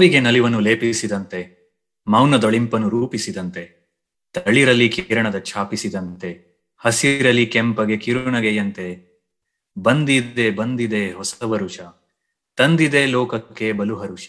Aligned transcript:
ನೋವಿಗೆ 0.00 0.20
ನಲಿವನ್ನು 0.20 0.60
ಲೇಪಿಸಿದಂತೆ 0.60 1.72
ಮೌನದೊಳಿಂಪನು 2.06 2.88
ರೂಪಿಸಿದಂತೆ 2.88 3.92
ತಳಿರಲಿ 4.32 4.88
ಕಿರಣದ 4.88 5.38
ಛಾಪಿಸಿದಂತೆ 5.38 6.58
ಹಸಿರಲಿ 6.78 7.46
ಕೆಂಪಗೆ 7.46 7.96
ಕಿರುಣಗೆಯಂತೆ 7.96 9.18
ಬಂದಿದೆ 9.78 10.50
ಬಂದಿದೆ 10.50 11.12
ಹೊಸ 11.12 11.34
ವರುಷ, 11.42 11.80
ತಂದಿದೆ 12.56 13.06
ಲೋಕಕ್ಕೆ 13.06 13.72
ಬಲುಹರುಷ 13.72 14.28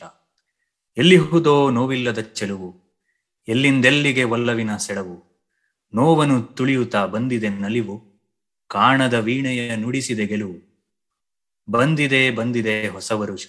ಎಲ್ಲಿಹುದೋ 0.97 1.69
ನೋವಿಲ್ಲದ 1.69 2.19
ಚೆಲುವು, 2.19 2.75
ಎಲ್ಲಿಂದೆಲ್ಲಿಗೆ 3.47 4.23
ಒಲ್ಲವಿನ 4.23 4.77
ಸೆಳವು 4.77 5.23
ನೋವನು 5.93 6.41
ತುಳಿಯುತ್ತಾ 6.41 7.05
ಬಂದಿದೆ 7.05 7.49
ನಲಿವು, 7.49 8.03
ಕಾಣದ 8.67 9.13
ವೀಣೆಯ 9.13 9.75
ನುಡಿಸಿದೆ 9.75 10.25
ಗೆಲುವು. 10.25 10.87
ಬಂದಿದೆ 11.69 12.31
ಬಂದಿದೆ 12.31 12.87
ಹೊಸ 12.87 13.11
ವರುಷ. 13.11 13.47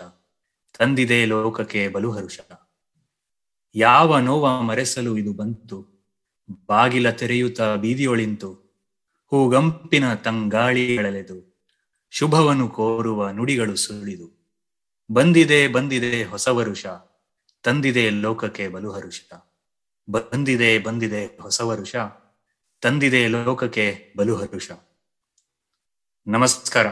ತಂದಿದೆ 0.79 1.25
ಲೋಕಕ್ಕೆ 1.25 1.89
ಬಲು 1.89 2.11
ಹರುಷ 2.11 2.41
ಯಾವ 3.75 4.19
ನೋವ 4.19 4.63
ಮರೆಸಲು 4.63 5.17
ಇದು 5.17 5.33
ಬಂತು? 5.33 5.87
ಬಾಗಿಲ 6.67 7.11
ತೆರೆಯುತ್ತ 7.11 7.61
ಬೀದಿಯೊಳಿಂತು. 7.63 8.53
ಹೂಗಂಪಿನ 9.27 10.15
ತಂಗಾಳಿಗಳೆದು 10.15 11.61
ಶುಭವನ್ನು 12.11 12.69
ಕೋರುವ 12.69 13.31
ನುಡಿಗಳು 13.31 13.77
ಸುಳಿದು. 13.77 14.43
ಬಂದಿದೆ 15.13 15.69
ಬಂದಿದೆ 15.69 16.25
ಹೊಸ 16.25 16.49
ವರುಷ 16.49 16.87
ತಂದಿದೆ 17.63 18.11
ಲೋಕಕ್ಕೆ 18.11 18.69
ಬಲು 18.69 18.93
ಹರುಷ 18.93 19.21
ಬಂದಿದೆ 20.11 20.79
ಬಂದಿದೆ 20.79 21.27
ಹೊಸ 21.27 21.61
ವರುಷ 21.61 21.97
ತಂದಿದೆ 22.81 23.29
ಲೋಕಕ್ಕೆ 23.29 24.15
ಬಲು 24.17 24.37
ಹರುಷ 24.37 24.71
ನಮಸ್ಕಾರ. 26.27 26.87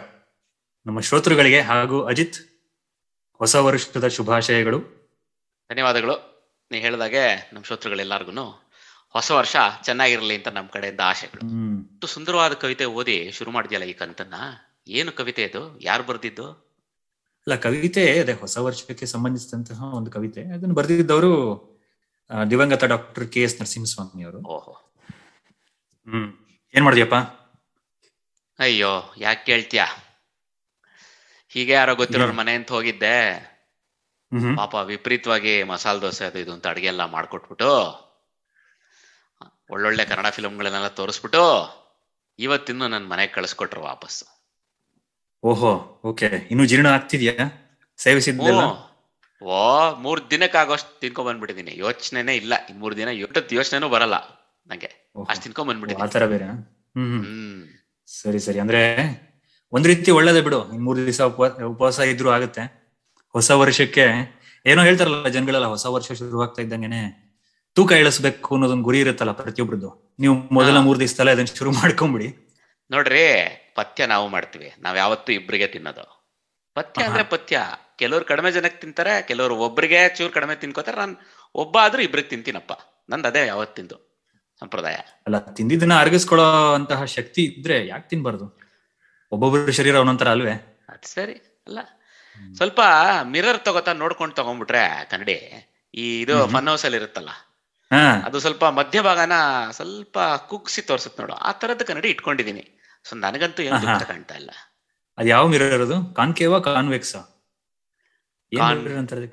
ನಮ್ಮ 0.87 1.00
ಶ್ರೋತೃಗಳಿಗೆ 1.00 1.61
ಹಾಗೂ 1.61 2.03
ಅಜಿತ್ 2.03 2.50
ಹೊಸ 3.41 3.56
ವರ್ಷದ 3.56 4.08
ಶುಭಾಶಯಗಳು. 4.08 4.78
ಧನ್ಯವಾದಗಳು. 5.70 6.14
ನೀ 6.70 6.80
ಹೇಳಿದಾಗೆ 6.80 7.50
ನಮ್ಮ 7.52 7.64
ಶ್ರೋತೃಗಳೆಲ್ಲರಿಗೂ 7.64 8.70
ಹೊಸ 9.08 9.30
ವರ್ಷ 9.30 9.56
ಚೆನ್ನಾಗಿರಲಿ 9.82 10.34
ಅಂತ 10.34 10.48
ನಮ್ಮ 10.48 10.69
ಕಡೆಯಿಂದ 10.69 11.00
ಆಶೆಗಳು. 11.00 11.41
ಇಷ್ಟು 11.80 12.06
ಸುಂದರವಾದ 12.06 12.52
ಕವಿತೆ 12.52 12.84
ಓದಿ 12.84 13.30
ಶುರು 13.32 13.50
ಮಾಡಿದ್ಯಲ್ಲ 13.50 13.86
ಈ 13.86 13.92
ಕಂತನ್ನ? 13.92 14.34
ಏನು 14.88 15.12
ಕವಿತೆ 15.12 15.42
ಇದು 15.44 15.80
ಯಾರು 15.80 16.02
ಬರ್ದಿದ್ದು? 16.02 16.50
ಅಲ್ಲ 17.38 17.56
ಕವಿತೆ 17.56 18.20
ಅದೇ 18.20 18.32
ಹೊಸ 18.32 18.58
ವರ್ಷಕ್ಕೆ 18.58 19.06
ಸಂಬಂಧಿಸಿದಂತಹ 19.06 19.94
ಒಂದು 19.94 20.10
ಕವಿತೆ. 20.10 20.42
ಅದನ್ನು 20.54 20.75
ಬರೆದಿದ್ದವರು 20.75 21.34
ದಿವಂಗತ 22.50 22.84
ಡಾಕ್ಟರ್ 22.84 23.28
ಕೆ 23.28 23.42
ಎಸ್ 23.42 23.60
ನರಸಿಂಹಸ್ವಾಮಿ 23.60 24.25
ಅವರು. 24.25 24.38
ಓಹೋ. 24.38 24.72
ಹ್ಮ್. 26.10 26.32
ಏನ್ 26.75 26.84
ಮಾಡಿದ್ಯಪ್ಪ? 26.84 27.14
ಅಯ್ಯೋ 28.58 29.14
ಯಾಕೆ 29.19 29.44
ಕೇಳ್ತ್ಯಾ? 29.44 29.86
ಹೀಗೆ 31.53 31.73
ಯಾರೋ 31.73 31.95
ಗೊತ್ತಿರೋರ್ 31.95 32.33
ಮನೆ 32.33 32.55
ಅಂತ 32.55 32.73
ಹೋಗಿದ್ದೆ. 32.73 33.51
ಪಾಪ 34.56 34.75
ವಿಪರೀತವಾಗಿ 34.75 35.62
ಮಸಾಲ 35.62 36.01
ದೋಸೆ 36.01 36.25
ಅದು 36.25 36.39
ಇದು 36.39 36.53
ಅಂತ 36.53 36.67
ಅಡಿಗೆ 36.67 36.87
ಎಲ್ಲ 36.87 37.05
ಮಾಡ್ಕೊಟ್ಬಿಟ್ಟು 37.05 37.70
ಒಳ್ಳೊಳ್ಳೆ 39.71 40.05
ಕನ್ನಡ 40.05 40.27
ಫಿಲ್ಮ್ಗಳನ್ನೆಲ್ಲ 40.27 40.89
ತೋರಿಸ್ಬಿಟ್ಟು 40.89 41.45
ಇವತ್ತಿನ್ನು 42.39 42.89
ನನ್ನ 42.89 43.06
ಮನೆಗೆ 43.06 43.33
ಕಳಿಸ್ಕೊಟ್ರು 43.33 43.83
ವಾಪಸ್. 43.83 44.25
ಓಹೋ 45.43 46.00
ಓಕೆ. 46.05 46.27
ಇನ್ನು 46.27 46.65
ಜೀರ್ಣ 46.65 46.87
ಆಗ್ತಿದ್ಯಾ? 46.87 47.33
ಸೇವಿಸಿದ್ದೆಲ್ಲ 47.97 48.60
ಹ್ಞೂ. 48.60 49.47
ಓ 49.47 49.94
ಮೂರ್ 49.94 50.31
ದಿನಕ್ಕಾಗೋಷ್ಟು 50.31 51.00
ತಿನ್ಕೊಂಡ್ 51.00 51.31
ಬಂದ್ಬಿಟ್ಟಿದೀನಿ 51.31 51.78
ಯೋಚನೆನೇ 51.78 52.37
ಇಲ್ಲ. 52.37 52.53
ಇನ್ 52.71 52.78
ಮೂರ್ 52.78 52.97
ದಿನ 52.97 53.09
ಎಷ್ಟೊತ್ತು 53.09 53.55
ಯೋಚನೆನೂ 53.55 53.89
ಬರಲ್ಲ 53.89 54.15
ನಂಗೆ. 54.66 55.12
ಅಷ್ಟು 55.28 55.43
ತಿನ್ಕೊಂಡ್ 55.43 55.71
ಬಂದ್ಬಿಟ್ಟಿದ್ದೀನಿ 55.71 57.62
ಸರಿ 58.06 58.41
ಸರಿ. 58.41 58.59
ಅಂದ್ರೆ 58.59 59.29
ಒಂದ್ 59.72 59.86
ರೀತಿ 59.86 60.10
ಒಳ್ಳೇದೇ 60.10 60.41
ಬಿಡು. 60.41 60.72
ಇನ್ 60.72 60.84
ಮೂರ್ 60.84 60.98
ದಿವಸ 60.98 61.20
ಉಪವಾಸ 61.20 61.98
ಇದ್ರು 61.98 62.31
ಆಗುತ್ತೆ. 62.31 62.62
ಹೊಸ 63.28 63.50
ವರ್ಷಕ್ಕೆ 63.50 64.04
ಏನೋ 64.66 64.82
ಹೇಳ್ತಾರಲ್ಲ 64.82 65.28
ಜನಗಳೆಲ್ಲ 65.28 65.66
ಹೊಸ 65.66 65.86
ವರ್ಷ 65.86 66.12
ಶುರುವಾಗ್ತಾ 66.12 66.62
ಇದ್ದಂಗೆನೆ 66.62 67.31
ತೂಕ 67.75 67.92
ಇಳಿಸ್ಬೇಕು 67.92 68.54
ಅನ್ನೋದೊಂದು 68.54 68.82
ಗುರಿ 68.82 69.00
ಇರುತ್ತಲ್ಲ 69.00 69.32
ಪ್ರತಿಯೊಬ್ರದ್ದು. 69.32 70.16
ನೀವು 70.19 70.34
ಮೊದಲ 70.34 70.70
ಮೂರು 70.70 70.82
ಮೂರ್ 70.82 71.00
ದಿವಸದಲ್ಲ 71.00 71.30
ಅದನ್ನ 71.30 71.44
ಶುರು 71.44 71.70
ಮಾಡ್ಕೊಂಬಿಡಿ. 71.70 72.59
ನೋಡ್ರಿ 72.91 73.25
ಪಥ್ಯ 73.76 74.06
ನಾವು 74.06 74.28
ಮಾಡ್ತೀವಿ. 74.28 74.72
ನಾವ್ 74.78 74.98
ಯಾವತ್ತೂ 74.98 75.32
ಇಬ್ರಿಗೆ 75.32 75.66
ತಿನ್ನೋದು. 75.66 76.32
ಪಥ್ಯ 76.75 77.04
ಅಂದ್ರೆ 77.04 77.25
ಪಥ್ಯ. 77.25 77.60
ಕೆಲವ್ರು 77.98 78.25
ಕಡಿಮೆ 78.25 78.53
ಜನಕ್ಕೆ 78.53 78.80
ತಿಂತಾರೆ 78.80 79.22
ಕೆಲವ್ರು 79.22 79.56
ಒಬ್ರಿಗೆ 79.56 80.09
ಚೂರ್ 80.16 80.32
ಕಡಿಮೆ 80.32 80.54
ತಿನ್ಕೋತಾರೆ. 80.54 80.98
ನಾನ್ 80.98 81.16
ಒಬ್ಬ 81.54 81.78
ಆದ್ರೂ 81.82 82.03
ಇಬ್ರಿಗೆ 82.03 82.28
ತಿಂತೀನಪ್ಪ. 82.28 82.72
ನಂದ್ 83.10 83.26
ಅದೇ 83.26 83.47
ಯಾವತ್ತಿಂದು 83.47 84.26
ಸಂಪ್ರದಾಯ. 84.60 84.94
ಅಲ್ಲ 84.94 85.38
ತಿಂದಿದ್ದನ್ನ 85.38 85.94
ಅರಗಿಸ್ಕೊಳ್ಳೋ 86.00 86.75
ಅಂತಹ 86.75 87.04
ಶಕ್ತಿ 87.04 87.42
ಇದ್ರೆ 87.44 87.86
ಯಾಕೆ 87.86 88.09
ತಿನ್ಬಾರ್ದು? 88.09 88.59
ಒಬ್ಬೊಬ್ಬರ 89.32 89.70
ಶರೀರ 89.70 89.94
ಒಂದೊಂಥರ 89.94 90.28
ಅಲ್ವೇ? 90.28 90.52
ಅದ್ 90.88 91.04
ಸರಿ 91.04 91.32
ಅಲ್ಲ. 91.66 91.78
ಸ್ವಲ್ಪ 92.56 92.80
ಮಿರರ್ 93.22 93.64
ತಗೋತಾ 93.64 93.92
ನೋಡ್ಕೊಂಡ್ 93.92 94.34
ತಗೊಂಡ್ಬಿಟ್ರೆ 94.34 95.08
ಕನ್ನಡಿ 95.10 95.66
ಈ 95.94 96.20
ಇದು. 96.20 96.48
ಫನ್ 96.48 96.68
ಹೌಸ್ 96.68 96.84
ಅಲ್ಲಿ 96.84 96.96
ಇರುತ್ತಲ್ಲ 96.96 97.28
ಹಾ. 97.91 98.22
ಅದು 98.26 98.41
ಸ್ವಲ್ಪ 98.41 98.64
ಮಧ್ಯಭಾಗನ 98.64 99.32
ಸ್ವಲ್ಪ 99.70 100.18
ಕುಗ್ಸಿ 100.48 100.82
ತೋರ್ಸುತ್ತೆ 100.82 101.22
ನೋಡು. 101.22 101.32
ಆ 101.32 101.52
ತರದ್ದು 101.52 101.84
ಕನ್ನಡಿ 101.84 102.08
ಇಟ್ಕೊಂಡಿದೀನಿ. 102.08 102.80
ಸೊ 103.04 103.16
ನನಗಂತೂ 103.16 103.62
ಏನು. 103.62 103.82
ದುಃಖ 103.82 104.02
ಕಾಣ್ತಾ 104.02 104.34
ಇಲ್ಲ. 104.34 104.50
ಅದ್ 105.18 105.28
ಯಾವ 105.28 105.47
ಮಿರರ್ 105.47 105.82
ಅದು? 105.82 106.14
ಕಾನ್ಕೇವಾ 106.14 106.58
ಕಾನ್ವೆಕ್ಸ್? 106.58 107.16
ಏನ್? 108.52 108.58
ಕಾನ್ಕೇವ್. 108.58 109.30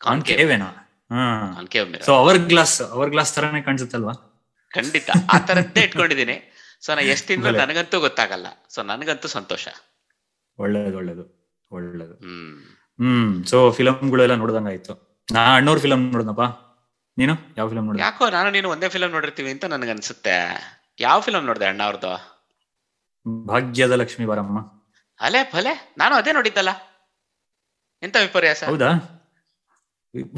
ಕಾನ್ಕೇವೇನಾ? 0.00 0.66
ಹಾ. 1.12 1.52
Concave 1.54 1.88
mirror 1.88 2.04
so 2.04 2.14
hourglass 2.38 2.82
hourglass 3.10 3.34
ತರನೇ 3.34 3.62
ಕಾಣಿಸುತ್ತಲ್ವಾ? 3.62 4.12
ಖಂಡಿತ. 4.70 5.10
ಆ 5.34 5.38
ತರದ್ದೇ 5.38 5.80
ಇಟ್ಕೊಂಡಿದೀನಿ. 5.80 6.51
ಸೊ 6.82 6.94
ನಾ 6.94 7.00
ಎಷ್ಟ್ 7.00 7.28
ತಿಂದ್ರು 7.28 7.52
ನನಗಂತೂ 7.52 8.00
ಗೊತ್ತಾಗಲ್ಲ. 8.00 8.46
ಸೊ 8.68 8.82
ನನಗಂತೂ 8.82 9.28
ಸಂತೋಷ. 9.28 9.68
ಒಳ್ಳೇದು 10.58 10.96
ಒಳ್ಳೇದು 10.96 11.54
ಒಳ್ಳೇದು. 11.72 12.14
ಹ್ಮ್. 12.14 12.62
ಹ್ಮ್ 12.98 13.44
ಸೊ 13.44 13.70
ಫಿಲಮ್ಗಳೆಲ್ಲ 13.70 14.34
ನೋಡ್ದಂಗಾಯ್ತು 14.34 15.24
ನಾ 15.32 15.56
ಅಣ್ಣವ್ರ 15.56 15.78
ಫಿಲಮ್ 15.78 16.12
ನೋಡ್ದಪ್ಪ. 16.12 16.40
ನೀನು? 17.18 17.34
ಯಾವ 17.56 17.68
ಫಿಲಮ್ 17.68 17.86
ನೋಡ್ದ? 17.86 18.00
ಯಾಕೋ 18.00 18.30
ನಾನು 18.30 18.50
ನೀನು 18.50 18.68
ಒಂದೇ 18.68 18.88
ಫಿಲಂ 18.88 19.10
ನೋಡಿರ್ತೀವಿ 19.10 19.50
ಅಂತ 19.50 19.64
ನನಗನ್ಸುತ್ತೆ. 19.64 20.36
ಯಾವ 21.00 21.20
ಫಿಲಂ 21.20 21.46
ನೋಡಿದೆ 21.46 21.66
ಅಣ್ಣ 21.66 21.82
ಅವ್ರದ್ದು 21.82 22.32
ಭಾಗ್ಯದ 23.46 23.90
ಲಕ್ಷ್ಮಿ 23.90 24.26
ಬಾರಮ್ಮ. 24.26 24.60
ಅಲೆ 25.20 25.44
ಫಲೆ 25.44 25.94
ನಾನು 25.98 26.14
ಅದೇ 26.14 26.32
ನೋಡಿದ್ದಲ್ಲ. 26.32 26.68
ಎಂತ 28.02 28.16
ವಿಪರ್ಯಾಸ? 28.16 28.64
ಹೌದಾ? 28.64 28.88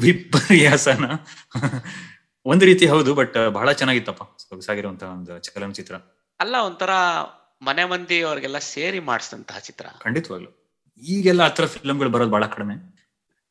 ವಿಪರ್ಯಾಸನ? 0.01 1.05
ಒಂದು 2.45 2.65
ರೀತಿ 2.65 2.87
ಹೌದು 2.87 3.15
ಬಟ್ 3.15 3.37
ಬಹಳ 3.49 3.71
ಚೆನ್ನಾಗಿತ್ತಪ್ಪ. 3.71 4.23
ಸೊಗಸಾಗಿರುವಂತಹ 4.23 5.07
ಒಂದು 5.07 5.39
ಚಲನಚಿತ್ರ. 5.39 5.95
ಅಲ್ಲ 6.39 6.55
ಒಂಥರ 6.55 6.89
ಮನೆ 7.61 7.85
ಮಂದಿ 7.85 8.21
ಅವ್ರಿಗೆಲ್ಲ 8.21 8.57
ಸೇರಿ 8.57 8.99
ಮಾಡಿಸಿದಂತಹ 8.99 9.59
ಚಿತ್ರ. 9.59 9.85
ಖಂಡಿತವಾಗ್ಲು. 10.01 10.65
ಈಗೆಲ್ಲ 10.97 11.43
ಹತ್ರ 11.43 11.65
ಫಿಲಮ್ಗಳು 11.65 12.09
ಬರೋದು 12.09 12.31
ಬಹಳ 12.31 12.45
ಕಡಿಮೆ. 12.45 12.75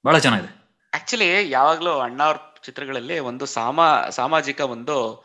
ಬಹಳ 0.06 0.18
ಚೆನ್ನಾಗಿದೆ 0.18 0.64
ಆಕ್ಚುಲಿ 0.94 1.50
ಯಾವಾಗ್ಲೂ 1.50 1.90
ಅಣ್ಣ 1.90 2.22
ಅವ್ರ 2.22 2.36
ಚಿತ್ರಗಳಲ್ಲಿ 2.64 3.18
ಒಂದು 3.18 3.46
ಸಾಮಾ 3.46 4.08
ಸಾಮಾಜಿಕ 4.08 4.60
ಒಂದು 4.60 5.24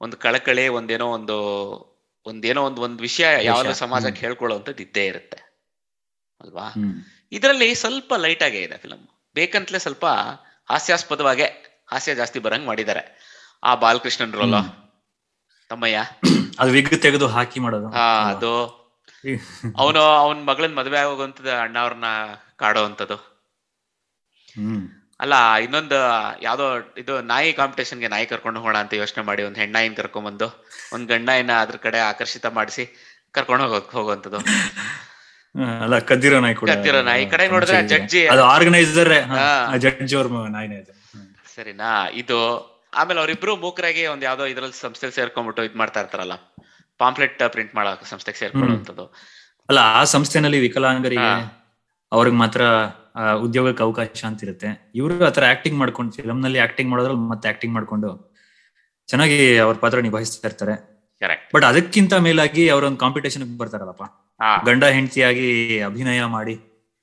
ಒಂದು 0.00 0.16
ಕಳಕಳಿ 0.16 0.68
ಒಂದೇನೋ 0.68 1.06
ಒಂದು 1.06 1.36
ಒಂದೇನೋ 2.26 2.62
ಒಂದು 2.62 2.82
ಒಂದು 2.82 3.02
ವಿಷಯ 3.02 3.44
ಯಾವಾಗಲೂ 3.44 3.68
ವಿಷಯ, 3.68 3.78
ಸಮಾಜಕ್ಕೆ. 3.78 4.20
ಹೇಳ್ಕೊಳ್ಳುವಂಥದ್ದು 4.20 4.82
ಇದ್ದೇ 4.82 5.06
ಇರುತ್ತೆ. 5.06 5.36
ಅಲ್ವಾ? 6.40 6.74
ಇದರಲ್ಲಿ 7.32 7.74
ಸ್ವಲ್ಪ 7.74 8.14
ಲೈಟ್ 8.14 8.42
ಆಗೇ 8.42 8.62
ಇದೆ 8.62 8.78
ಫಿಲಮ್ 8.78 9.06
ಬೇಕಂತಲೇ 9.34 9.78
ಸ್ವಲ್ಪ 9.78 10.06
ಹಾಸ್ಯಾಸ್ಪದವಾಗೆ 10.68 11.44
ಹಾಸ್ಯ 11.86 12.14
ಜಾಸ್ತಿ 12.14 12.38
ಬರಂಗ್ 12.38 12.66
ಮಾಡಿದ್ದಾರೆ. 12.66 13.28
ಆ 13.64 13.74
ಬಾಲಕೃಷ್ಣನ್ 13.74 14.32
ರೋಲ್. 14.32 14.54
ತಮ್ಮಯ್ಯ. 15.68 16.00
ಅದು 16.58 16.70
ವಿಗ್ 16.70 16.90
ತೆಗೆದು 17.02 17.26
ಹಾಕಿ 17.28 17.60
ಮಾಡೋದು. 17.60 17.88
ಹಾ 17.90 18.06
ಅದು. 18.30 18.52
ಅವನು 19.76 20.00
ಅವನ್ 20.18 20.40
ಮಗಳನ್ 20.46 20.76
ಮದ್ವೆ 20.76 20.98
ಆಗೋಗಂತದ 20.98 21.50
ಅಣ್ಣವ್ರನ್ನ 21.62 22.08
ಕಾಡೋ 22.56 22.84
ಅಂತದ್ದು 22.84 23.18
ಅಲ್ಲ 25.20 25.34
ಇನ್ನೊಂದು 25.56 25.98
ಯಾವ್ದೋ 26.42 26.66
ಇದು 26.98 27.14
ನಾಯಿ 27.22 27.52
ಕಾಂಪಿಟೇಷನ್ಗೆ 27.52 28.08
ನಾಯಿ 28.08 28.26
ಕರ್ಕೊಂಡು 28.26 28.58
ಹೋಗೋಣ 28.60 28.76
ಅಂತ 28.78 28.94
ಯೋಚನೆ 28.94 29.22
ಮಾಡಿ 29.24 29.42
ಒಂದ್ 29.42 29.58
ಹೆಣ್ಣಾಯಿನ 29.58 29.94
ಕರ್ಕೊಂಡ್ಬಂದು 29.94 30.48
ಒಂದ್ 30.92 31.08
ಗಂಡಾಯಿನ 31.08 31.52
ಅದ್ರ 31.60 31.76
ಕಡೆ 31.76 31.98
ಆಕರ್ಷಿತ 32.00 32.46
ಮಾಡಿಸಿ 32.50 32.84
ಕರ್ಕೊಂಡು 33.32 33.64
ಹೋಗೋ 33.64 33.80
ಹೋಗುವಂತದ್ದು 33.90 34.40
ಅಲ್ಲ 35.80 35.98
ಕದ್ದಿರೋ 36.08 36.38
ನಾಯಿ 36.40 36.54
ಕೂಡ 36.54 36.68
ಕದ್ದಿರೋ 36.70 37.00
ನಾಯಿ. 37.02 37.24
ಕಡೆ 37.26 37.44
ನೋಡಿದ್ರೆ 37.48 37.78
ಜಡ್ಜಿ. 37.88 38.20
ಅದು 38.28 38.42
ಆರ್ಗನೈಸರ್. 38.44 39.12
ಜಡ್ಜ್ 39.78 40.14
ಅವ್ರ 40.16 40.26
ನಾಯಿನೇ 40.48 40.78
ಸರಿನಾ? 41.56 41.90
ಇದು 42.12 42.38
ಆಮೇಲೆ 42.94 43.20
ಅವರಿಬ್ರು 43.20 43.56
ಮೂಕರಾಗಿ 43.56 44.06
ಒಂದ್ 44.06 44.24
ಯಾವ್ದೋ 44.24 44.44
ಇದ್ರಲ್ಲಿ 44.44 44.80
ಸಂಸ್ಥೆಗೆ 44.80 45.12
ಸೇರ್ಕೊಂಡ್ಬಿಟ್ಟು 45.12 45.64
ಇದ್ 45.64 45.76
ಮಾಡ್ತಾ 45.76 46.00
ಇರ್ತಾರಲ್ಲ 46.00 46.32
ಪಾಂಪ್ಲೆಟ್ 46.98 47.42
ಪ್ರಿಂಟ್ 47.48 47.74
ಮಾಡೋ 47.74 48.04
ಸಂಸ್ಥೆಗೆ 48.04 48.38
ಸೇರ್ಕೊಳ್ಳುವಂಥದ್ದು. 48.38 49.06
ಅಲ್ಲ 49.68 49.78
ಆ 49.78 50.04
ಸಂಸ್ಥೆನಲ್ಲಿ 50.04 50.58
ವಿಕಲಾಂಗರಿಗೆ. 50.58 51.32
ಅವ್ರಿಗೆ 52.12 52.36
ಮಾತ್ರ 52.36 52.62
ಉದ್ಯೋಗಕ್ಕೆ 53.34 53.82
ಅವಕಾಶ 53.82 54.24
ಅಂತ 54.24 54.44
ಇರುತ್ತೆ. 54.44 54.92
ಇವರು 54.94 55.24
ಆತರ 55.24 55.44
ಆಕ್ಟಿಂಗ್ 55.44 55.78
ಮಾಡ್ಕೊಂಡು 55.78 56.12
ಫಿಲಮ್ನಲ್ಲಿ 56.12 56.58
ಆಕ್ಟಿಂಗ್ 56.58 56.90
ಮಾಡೋದ್ರಲ್ಲಿ 56.90 57.22
ಮತ್ತೆ 57.30 57.48
ಆಕ್ಟಿಂಗ್ 57.48 57.74
ಮಾಡ್ಕೊಂಡು 57.74 58.36
ಚೆನ್ನಾಗಿ 59.06 59.58
ಅವ್ರ 59.58 59.76
ಪಾತ್ರ 59.76 60.00
ನಿಭಾಯಿಸ್ತಾ 60.00 60.48
ಇರ್ತಾರೆ. 60.48 60.74
ಬಟ್ 61.54 61.64
ಅದಕ್ಕಿಂತ 61.64 62.14
ಮೇಲಾಗಿ 62.14 62.68
ಅವರೊಂದು 62.68 62.96
ಕಾಂಪಿಟೇಷನ್ 62.96 63.58
ಬರ್ತಾರಲ್ಲಪ್ಪ. 63.58 64.02
ಗಂಡ 64.66 64.84
ಹೆಂಡತಿಯಾಗಿ 64.84 65.80
ಅಭಿನಯ 65.80 66.24
ಮಾಡಿ 66.24 66.54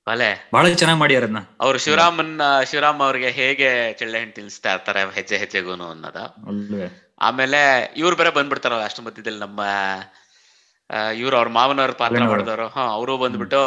ಭಲೆ 0.07 0.29
ಬಹಳ 0.53 0.73
ಚೆನ್ನಾಗಿ 0.73 0.99
ಮಾಡ್ಯಾರ 0.99 1.25
ಅವ್ರು 1.61 1.77
ಶಿವರಾಮನ್ 1.77 2.33
ಶಿವರಾಮ್ 2.69 3.01
ಅವ್ರಿಗೆ 3.01 3.29
ಹೇಗೆ 3.29 3.69
ಚಳ್ಳೆ 3.93 4.19
ಹಣ್ಣು 4.19 4.33
ತಿನ್ಸ್ತಾ 4.33 4.73
ಇರ್ತಾರೆ 4.73 5.01
ಹೆಜ್ಜೆ 5.15 5.37
ಹೆಜ್ಜೆಗೂನು 5.37 5.85
ಅನ್ನೋದ. 5.89 6.19
ಆಮೇಲೆ 7.19 7.59
ಇವ್ರು 7.97 8.15
ಬೇರೆ 8.15 8.31
ಬಂದ್ಬಿಡ್ತಾರಲ್ಲ 8.31 8.83
ಅಷ್ಟು 8.83 9.01
ಮಧ್ಯದಲ್ಲಿ 9.01 9.39
ನಮ್ಮ 9.39 9.61
ಇವ್ರು 11.15 11.37
ಅವ್ರ 11.37 11.49
ಮಾವನವ್ರ 11.49 11.91
ಪಾತ್ರ. 11.91 12.23
ಮಾಡಿದವರು. 12.23 12.67
ಹಾ 12.67 12.83
ಅವರು 12.97 13.17
ಬಂದ್ಬಿಟ್ಟು 13.17 13.61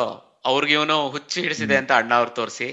ಅವ್ರಿಗೆ 0.44 0.72
ಇವನು 0.72 0.96
ಹುಚ್ಚಿ 1.10 1.38
ಹಿಡಿಸಿದೆ 1.40 1.76
ಅಂತ 1.76 1.92
ಅಣ್ಣ 1.92 2.12
ಅವ್ರು 2.14 2.30
ತೋರಿಸಿ. 2.30 2.68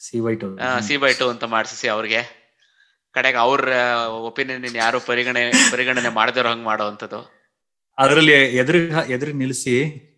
C 0.00 0.18
white 0.20 0.44
C 0.80 0.96
by 0.96 1.12
two 1.12 1.26
ಅಂತ 1.28 1.44
ಮಾಡಿಸಿ 1.44 1.88
ಅವ್ರಿಗೆ. 1.88 2.22
ಕಡೆಗೆ 3.14 3.36
ಅವ್ರ 3.36 3.72
ಒಪಿನಿಯನ್ 4.28 4.76
ಯಾರು 4.76 5.00
ಪರಿಗಣನೆ 5.00 5.42
ಪರಿಗಣನೆ 5.72 6.08
ಮಾಡದಿರೋ 6.08 6.48
ಹಂಗ್ 6.48 6.64
ಮಾಡುವಂಥದ್ದು 6.64 7.20
ಅದರಲ್ಲಿ 7.98 8.32
ಎದುರು 8.32 8.78
ಎದುರು 9.08 9.32
ನಿಲ್ಲಿಸಿ 9.32 9.74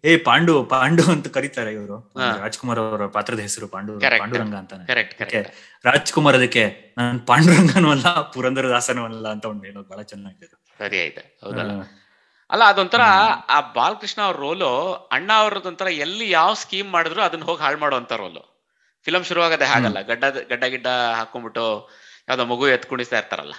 ಏ 0.06 0.17
ಪಾಂಡು 0.17 0.64
ಪಾಂಡು 0.64 1.05
ಅಂತ 1.11 1.29
ಕರೀತಾರೆ 1.29 1.73
ಇವರು. 1.73 1.97
ರಾಜ್ಕುಮಾರ್ 2.43 2.79
ಅವರ 2.79 3.06
ಪಾತ್ರದ 3.06 3.38
ಹೆಸರು 3.38 3.69
ಪಾಂಡು. 3.69 3.93
ಪಾಂಡುರಂಗ 4.19 4.55
ಅಂತ 4.55 4.73
ರಾಜ್ಕುಮಾರ್ 5.85 6.37
ಅದಕ್ಕೆ 6.37 6.94
ನಾನು 6.99 7.19
ಪಾಂಡುರಂಗನೂ 7.26 7.91
ಅಲ್ಲ 7.91 8.20
ಪುರಂದರದಾಸನೂ 8.20 9.05
ಅಲ್ಲ 9.05 9.29
ಅಂತ 9.29 9.44
ಒಂದು 9.44 9.64
ಹೇಳೋದು 9.64 9.88
ಬಹಳ 9.88 10.03
ಚೆನ್ನಾಗಿದೆ. 10.03 10.56
ಸರಿ 10.79 11.00
ಆಯ್ತು. 11.00 11.47
ಹೌದಲ್ಲ? 11.47 11.73
ಅಲ್ಲ 12.50 12.64
ಅದೊಂಥರ 12.64 13.00
ಆ 13.49 13.61
ಬಾಲಕೃಷ್ಣ 13.75 14.23
ಅವ್ರ 14.23 14.37
ರೋಲು 14.37 14.93
ಅಣ್ಣ 15.12 15.31
ಅವ್ರದ್ದೊಂಥರ 15.37 15.87
ಎಲ್ಲಿ 15.87 16.31
ಯಾವ 16.31 16.55
ಸ್ಕೀಮ್ 16.55 16.91
ಮಾಡಿದ್ರು 16.93 17.23
ಅದನ್ನ 17.23 17.44
ಹೋಗಿ 17.44 17.62
ಹಾಳು 17.62 17.79
ಮಾಡುವಂತ 17.79 18.12
ರೋಲು. 18.12 18.43
ಫಿಲಂ 19.06 19.25
ಶುರುವಾಗದೆ 19.25 19.64
ಹಾಗಲ್ಲ. 19.64 20.00
ಗಡ್ಡ 20.00 20.25
ಗಡ್ಡ 20.50 20.64
ಗಿಡ್ಡ 20.64 20.87
ಹಾಕೊಂಡ್ಬಿಟ್ಟು 20.87 21.91
ಯಾವ್ದೋ 22.29 22.44
ಮಗು 22.44 22.69
ಎತ್ಕೊಂಡಿಸ್ತಾ 22.69 23.19
ಇರ್ತಾರಲ್ಲ. 23.19 23.55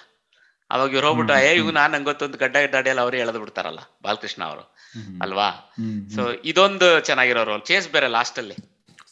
ಅವಾಗ 0.71 0.91
ಇವ್ರು 0.91 1.07
ಹೋಗ್ಬಿಟ್ರ 1.07 1.33
ಏ. 1.33 1.55
ಇವ್ 1.55 1.73
ನಾನ್ 1.73 1.91
ನಂಗೊತ್ತೊಂದು 1.91 2.37
ಗಡ್ಡ 2.37 2.57
ಗಡ್ಡಾಡಿಯಲ್ಲಿ 2.57 3.01
ಅವ್ರೇ 3.01 3.19
ಎಳೆದು 3.19 3.39
ಬಿಡ್ತಾರಲ್ಲ 3.39 3.79
ಬಾಲಕೃಷ್ಣ 4.03 4.43
ಅವರು. 4.43 4.75
ಅಲ್ವಾ? 5.21 5.73
ಸೊ. 6.15 6.31
ಇದೊಂದು 6.45 6.99
ಚೆನ್ನಾಗಿರೋ 6.99 7.43
ರೋಲ್ 7.43 7.61
ಚೇಸ್ 7.61 7.89
ಬೇರೆ 7.89 8.07
ಲಾಸ್ಟ್ 8.07 8.39
ಅಲ್ಲಿ. 8.39 8.55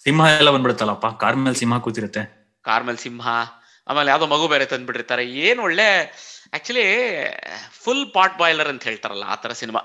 ಸಿಂಹ 0.03 0.25
ಎಲ್ಲ 0.25 0.49
ಬಂದ್ಬಿಡುತ್ತಲ್ಲಪ್ಪ? 0.49 1.07
ಕಾರ್ 1.07 1.35
ಮೇಲೆ 1.35 1.55
ಸಿಂಹ 1.55 1.77
ಕೂತಿರುತ್ತೆ. 1.77 2.51
ಕಾರ್ 2.61 2.83
ಮೇಲೆ 2.83 2.97
ಸಿಂಹ 2.97 3.27
ಆಮೇಲೆ 3.87 4.09
ಯಾವ್ದೋ 4.09 4.25
ಮಗು 4.25 4.47
ಬೇರೆ 4.47 4.65
ತಂದ್ಬಿಟ್ಟಿರ್ತಾರೆ. 4.65 5.25
ಏನ್ 5.25 5.59
ಒಳ್ಳೆ 5.59 6.03
ಆಕ್ಚುಲಿ 6.53 6.83
ಫುಲ್ 7.71 8.13
ಪಾಟ್ 8.13 8.37
ಬಾಯ್ಲರ್ 8.37 8.67
ಅಂತ 8.67 8.83
ಹೇಳ್ತಾರಲ್ಲ 8.83 9.23
ಆತರ 9.27 9.47
ತರ 9.47 9.53
ಸಿನಿಮಾ. 9.53 9.81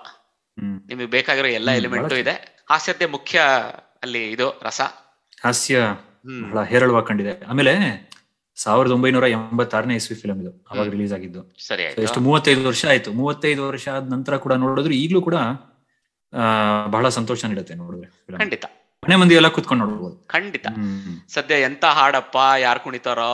ನಿಮಗೆ 0.87 1.07
ಬೇಕಾಗಿರೋ 1.07 1.47
ಎಲ್ಲ 1.47 1.71
ಎಲಿಮೆಂಟ್ 1.71 2.13
ಇದೆ. 2.13 2.65
ಹಾಸ್ಯತೆ 2.71 3.07
ಮುಖ್ಯ 3.07 3.43
ಅಲ್ಲಿ 4.03 4.31
ಇದು 4.31 4.61
ರಸ. 4.63 4.81
ಹಾಸ್ಯ 5.45 5.81
ಬಹಳ 6.51 6.65
ಹೇರಳವಾಗಿ 6.65 7.07
ಕಂಡಿದೆ. 7.07 7.47
ಆಮೇಲೆ 7.47 7.75
ಸಾವಿರದ 8.63 8.93
ಒಂಬೈನೂರ 8.97 9.27
ಎಂಬತ್ತಾರನೇ 9.35 9.95
ಇಸ್ವಿ 10.01 10.17
ಫಿಲಂ 10.23 10.39
ಇದು 10.43 10.53
ಅವಾಗ. 10.71 10.87
ರಿಲೀಸ್ 10.95 11.13
ಆಗಿದ್ದು. 11.13 11.43
ಎಷ್ಟು 12.05 12.21
ಮೂವತ್ತೈದು 12.21 12.67
ವರ್ಷ 12.69 12.85
ಆಯ್ತು. 12.87 13.13
ಮೂವತ್ತೈದು 13.13 13.63
ವರ್ಷ 13.69 13.89
ಆದ 13.89 14.13
ನಂತರ 14.13 14.37
ಕೂಡ 14.37 14.53
ನೋಡಿದ್ರು 14.65 14.95
ಈಗಲೂ 14.95 15.23
ಕೂಡ 15.29 15.37
ಆ 16.33 16.43
ಬಹಳ 16.87 17.09
ಸಂತೋಷ 17.09 17.45
ನೀಡುತ್ತೆ 17.45 17.75
ನೋಡಿದ್ರೆ 17.75 18.39
ಖಂಡಿತ. 18.39 18.65
ಮನೆ 19.03 19.17
ಮಂದಿ 19.17 19.35
ಎಲ್ಲ 19.35 19.49
ಕುತ್ಕೊಂಡು 19.49 19.85
ನೋಡ್ಬೋದು. 19.85 20.17
ಖಂಡಿತ. 20.27 20.67
ಸದ್ಯ 21.29 21.61
ಎಂತ 21.61 21.85
ಹಾಡಪ್ಪ 21.85 22.37
ಯಾರ್ 22.59 22.81
ಕುಣಿತಾರೋ 22.81 23.31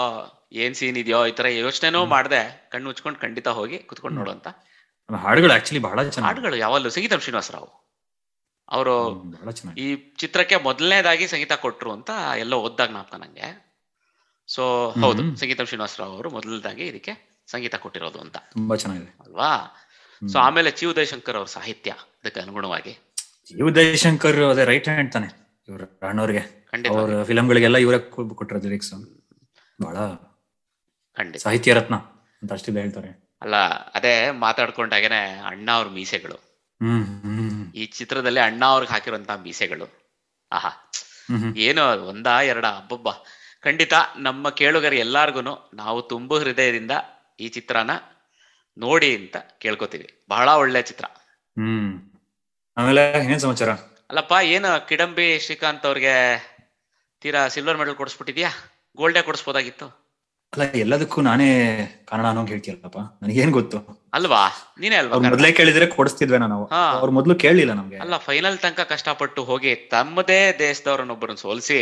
ಏನ್ 0.53 0.75
ಸೀನ್ 0.75 0.97
ಇದೆಯೋ 0.97 1.27
ಈ 1.27 1.33
ತರ 1.33 1.47
ಯೋಚನೆನೂ 1.47 2.01
ಮಾಡ್ದೆ. 2.15 2.43
ಕಣ್ಣು 2.73 2.87
ಮುಚ್ಕೊಂಡು 2.89 3.19
ಖಂಡಿತ 3.19 3.49
ಹೋಗಿ 3.59 3.79
ಕುತ್ಕೊಂಡು. 3.79 4.17
ನೋಡುವಂತ. 4.17 4.49
ಹಾಡುಗಳು 5.11 5.53
ಆಕ್ಚುಲಿ 5.53 5.81
ಬಹಳ 5.81 5.99
ಚೆನ್ನಾಗಿ 6.03 6.27
ಹಾಡುಗಳು 6.27 6.57
ಯಾವಲ್ಲೂ 6.57 6.91
ಸಂಗೀತಂ 6.91 7.21
ಶ್ರೀನಿವಾಸರಾವ್ 7.21 7.69
ಅವರು 8.69 8.95
ಬಹಳ 9.37 9.51
ಚೆನ್ನಾಗಿ 9.51 9.81
ಈ 9.87 10.15
ಚಿತ್ರಕ್ಕೆ 10.19 10.57
ಮೊದಲನೇದಾಗಿ 10.69 11.27
ಸಂಗೀತ 11.27 11.55
ಕೊಟ್ರು 11.65 11.91
ಅಂತ 11.93 12.11
ಎಲ್ಲ 12.39 12.55
ಓದ್ದಾಗ 12.55 12.91
ನಾಪ್ಕ 12.91 13.15
ನಂಗೆ. 13.15 13.66
ಸೊ 14.47 14.91
ಹೌದು 14.91 15.37
ಸಂಗೀತ 15.37 15.61
ಶ್ರೀನಿವಾಸರಾವ್ 15.61 16.13
ಅವರು 16.13 16.31
ಮೊದಲನೇದಾಗಿ 16.31 16.87
ಇದಕ್ಕೆ 16.87 17.45
ಸಂಗೀತ 17.47 17.75
ಕೊಟ್ಟಿರೋದು 17.75 18.19
ಅಂತ. 18.19 18.37
ತುಂಬಾ 18.37 18.77
ಚೆನ್ನಾಗಿದೆ. 18.77 19.17
ಅಲ್ವಾ. 19.25 19.49
ಸೊ 20.33 20.39
ಆಮೇಲೆ 20.39 20.71
ಚಿ 20.71 20.87
ಉದಯಶಂಕರ್ 20.87 21.37
ಅವ್ರ 21.37 21.47
ಸಾಹಿತ್ಯ 21.47 21.91
ಅದಕ್ಕೆ 21.91 22.41
ಅನುಗುಣವಾಗಿ. 22.41 22.93
ಜೀವ 23.49 23.71
ದಯಶಂಕರ್ 23.71 24.43
ಅದೇ 24.43 24.65
ರೈಟ್ 24.65 24.89
ಹ್ಯಾಂಡ್ 24.89 25.13
ತಾನೆ 25.13 25.59
ಇವ್ರ 25.69 25.83
ಅಣ್ಣವ್ರಿಗೆ 26.09 26.67
ಅವ್ರ 26.89 27.23
ಫಿಲಂಗಳಿಗೆಲ್ಲ 27.23 27.77
ಇವರೇ 27.77 27.99
ಕೊಟ್ಟರು 27.99 28.59
ಲಿರಿಕ್ಸ್ 28.59 28.93
ಬಹಳ 29.83 29.97
ಖಂಡಿತ. 31.17 31.43
ಸಾಹಿತ್ಯ 31.43 31.75
ರತ್ನ 31.75 31.95
ಅಂತ 32.43 32.53
ಅಷ್ಟಿದೆ 32.53 32.81
ಹೇಳ್ತಾರೆ. 32.81 33.29
ಅಲ್ಲ 33.43 33.57
ಅದೇ 33.95 34.31
ಮಾತಾಡ್ಕೊಂಡಾಗೇನೆ 34.31 35.39
ಅಣ್ಣ 35.39 35.71
ಅವ್ರ 35.71 35.89
ಮೀಸೆಗಳು. 35.89 36.37
ಈ 37.75 37.87
ಚಿತ್ರದಲ್ಲಿ 37.87 38.41
ಅಣ್ಣ 38.41 38.65
ಅವ್ರಿಗೆ 38.65 38.93
ಹಾಕಿರುವಂತ 38.93 39.31
ಮೀಸೆಗಳು. 39.31 39.87
ಆಹಾ. 40.53 40.91
ಏನು 41.57 41.83
ಒಂದಾ 42.07 42.41
ಎರಡ 42.41 42.67
ಅಬ್ಬಬ್ಬ. 42.67 43.09
ಖಂಡಿತ 43.67 43.93
ನಮ್ಮ 44.19 44.51
ಕೇಳುಗರು 44.51 44.95
ಎಲ್ಲಾರ್ಗು 44.95 45.41
ನಾವು 45.75 46.03
ತುಂಬು 46.03 46.39
ಹೃದಯದಿಂದ 46.39 46.91
ಈ 47.41 47.49
ಚಿತ್ರನ 47.49 47.91
ನೋಡಿ 48.79 49.17
ಅಂತ 49.17 49.37
ಕೇಳ್ಕೊತೀವಿ. 49.59 50.27
ಬಹಳ 50.29 50.51
ಒಳ್ಳೆ 50.51 50.83
ಚಿತ್ರ. 50.83 51.05
ಹ್ಮ್. 51.49 52.11
ಆಮೇಲೆ 52.77 53.25
ಏನ್ 53.25 53.41
ಸಮಾಚಾರ? 53.41 53.71
ಅಲ್ಲಪ್ಪ 54.11 54.33
ಏನು 54.43 54.89
ಕಿಡಂಬಿ 54.89 55.39
ಶ್ರೀಕಾಂತ್ 55.39 55.87
ಅವ್ರಿಗೆ 55.87 56.47
ತೀರಾ 57.21 57.49
ಸಿಲ್ವರ್ 57.49 57.79
ಮೆಡಲ್ 57.79 57.95
ಕೊಡಿಸ್ಬಿಟ್ಟಿದ್ಯಾ? 57.95 58.51
ಗೋಲ್ಡೇ 58.97 59.23
ಕೊಡಿಸ್ಬೋದಾಗಿತ್ತು? 59.23 60.06
ಅಲ್ಲ 60.57 60.65
ಎಲ್ಲದಕ್ಕೂ 60.83 61.19
ನಾನೇ 61.27 61.49
ಕಾರಣ 62.11 62.25
ಅನ್ನೋಂಗ್ 62.29 62.51
ಹೇಳ್ತೀಯಲ್ಲಪ್ಪ? 62.53 63.01
ನನಗೇನ್ 63.23 63.51
ಗೊತ್ತು? 63.57 63.79
ಅಲ್ವಾ? 64.17 64.41
ನೀನೇ 64.81 64.97
ಅಲ್ವಾ? 64.97 65.17
ಮೊದ್ಲೇ 65.25 65.51
ಕೇಳಿದ್ರೆ 65.59 65.87
ಕೊಡಿಸ್ತಿದ್ವೆ 65.95 66.39
ನಾವು. 66.45 66.65
ಅವ್ರ 66.99 67.11
ಮೊದ್ಲು 67.17 67.35
ಕೇಳಲಿಲ್ಲ 67.43 67.73
ನಮ್ಗೆ. 67.73 67.99
ಅಲ್ಲ 68.05 68.17
ಫೈನಲ್ 68.27 68.57
ತನಕ 68.63 68.87
ಕಷ್ಟಪಟ್ಟು 68.93 69.43
ಹೋಗಿ 69.45 69.73
ತಮ್ಮದೇ 69.95 70.39
ದೇಶದವ್ರನ್ನೊಬ್ಬರನ್ನ 70.59 71.43
ಸೋಲ್ಸಿ 71.45 71.81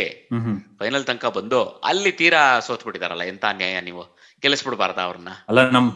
ಫೈನಲ್ 0.81 1.05
ತನಕ 1.09 1.31
ಬಂದು 1.37 1.61
ಅಲ್ಲಿ 1.83 2.13
ತೀರಾ 2.21 2.43
ಸೋತ್ 2.67 2.85
ಬಿಟ್ಟಿದಾರಲ್ಲ 2.87 3.25
ಎಂತ 3.33 3.45
ಅನ್ಯಾಯ 3.53 3.79
ನೀವು? 3.89 4.03
ಗೆಲ್ಲಿಸ್ಬಿಡ್ಬಾರ್ದ 4.43 4.99
ಅವ್ರನ್ನ? 5.07 5.31
ಅಲ್ಲ 5.49 5.63
ನಮ್ 5.77 5.89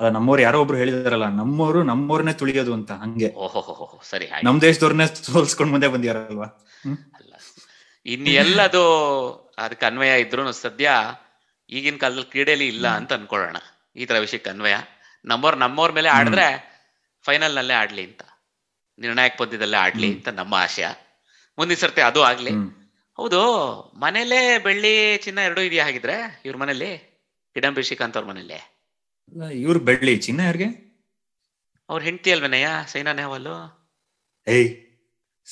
ಅಲ್ಲ 0.00 0.08
ನಮ್ಮವ್ರು 0.08 0.42
ಯಾರೋ 0.42 0.58
ಒಬ್ರು 0.62 0.76
ಹೇಳಿದಾರಲ್ಲ 0.76 1.28
ನಮ್ಮವರು 1.40 1.82
ನಮ್ಮವ್ರನ್ನೇ 1.90 2.34
ತುಳಿಯೋದು 2.40 2.72
ಅಂತ 2.78 2.92
ಹಂಗೆ. 3.04 3.28
ಓಹೋ 3.44 3.86
ಸರಿ 4.10 4.26
ನಮ್ 4.44 4.58
ದೇಶದವ್ರನ್ನೇ 4.60 5.06
ಸೋಲ್ಸ್ಕೊಂಡ್ 5.26 5.72
ಮುಂದೆ 5.72 5.88
ಬಂದಿರಲ್ವಾ 5.94 6.48
ಅಲ್ಲ 7.18 7.32
ಇನ್ 8.06 8.26
ಎಲ್ಲದು 8.42 8.82
ಅದಕ್ಕೆ 9.58 9.86
ಅನ್ವಯ 9.86 10.14
ಇದ್ರು 10.20 10.42
ಸದ್ಯ 10.58 10.88
ಈಗಿನ 11.70 11.96
ಕಾಲದಲ್ಲಿ 11.96 12.24
ಕ್ರೀಡೆಯಲ್ಲಿ 12.24 12.68
ಇಲ್ಲ 12.68 12.88
ಅಂತ 12.88 13.12
ಅನ್ಕೊಳ್ಳೋಣ. 13.12 13.56
ಈ 13.96 14.06
ತರ 14.06 14.18
ವಿಷಯಕ್ಕೆ 14.18 14.50
ಅನ್ವಯ. 14.50 14.74
ನಮ್ಮವ್ರ 15.24 15.54
ನಮ್ಮವ್ರ 15.54 15.92
ಮೇಲೆ 15.92 16.08
ಆಡಿದ್ರೆ 16.08 16.76
ಫೈನಲ್ 17.22 17.54
ನಲ್ಲೇ 17.54 17.74
ಆಡ್ಲಿ 17.74 18.04
ಅಂತ. 18.04 18.22
ನಿರ್ಣಾಯಕ 18.98 19.34
ಪಂದ್ಯದಲ್ಲೇ 19.38 19.76
ಆಡ್ಲಿ 19.76 20.14
ಅಂತ 20.14 20.28
ನಮ್ಮ 20.28 20.54
ಆಶಯ. 20.54 20.86
ಮುಂದಿನ 21.58 21.76
ಸರ್ತಿ 21.78 22.00
ಅದು 22.00 22.22
ಆಗ್ಲಿ. 22.22 22.50
ಹೌದು 23.16 23.40
ಮನೇಲೆ 24.00 24.58
ಬೆಳ್ಳಿ 24.58 25.16
ಚಿನ್ನ 25.16 25.38
ಎರಡೂ 25.38 25.60
ಇದೆಯಾ 25.60 25.84
ಹಾಗಿದ್ರೆ 25.84 26.42
ಇವ್ರ 26.44 26.56
ಮನೇಲಿ 26.56 26.98
ಕಿಡಂಬಿ 27.54 27.82
ಶ್ರೀಕಾಂತ್ 27.82 28.16
ಅವ್ರ 28.16 28.28
ಮನೇಲಿ 28.28 28.76
ಇವ್ರ 29.52 29.78
ಬೆಳ್ಳಿ 29.78 30.16
ಚಿನ್ನ 30.16 30.40
ಯಾರಿಗೆ? 30.40 30.86
ಅವ್ರ 31.88 32.02
ಹೆಂಡತಿ 32.02 32.32
ಅಲ್ವೇನಯ್ಯ? 32.32 32.68
ಸೈನಾ 32.86 33.12
ನೆಹವಾಲ್? 33.12 33.48
ಏಯ್ 34.48 34.76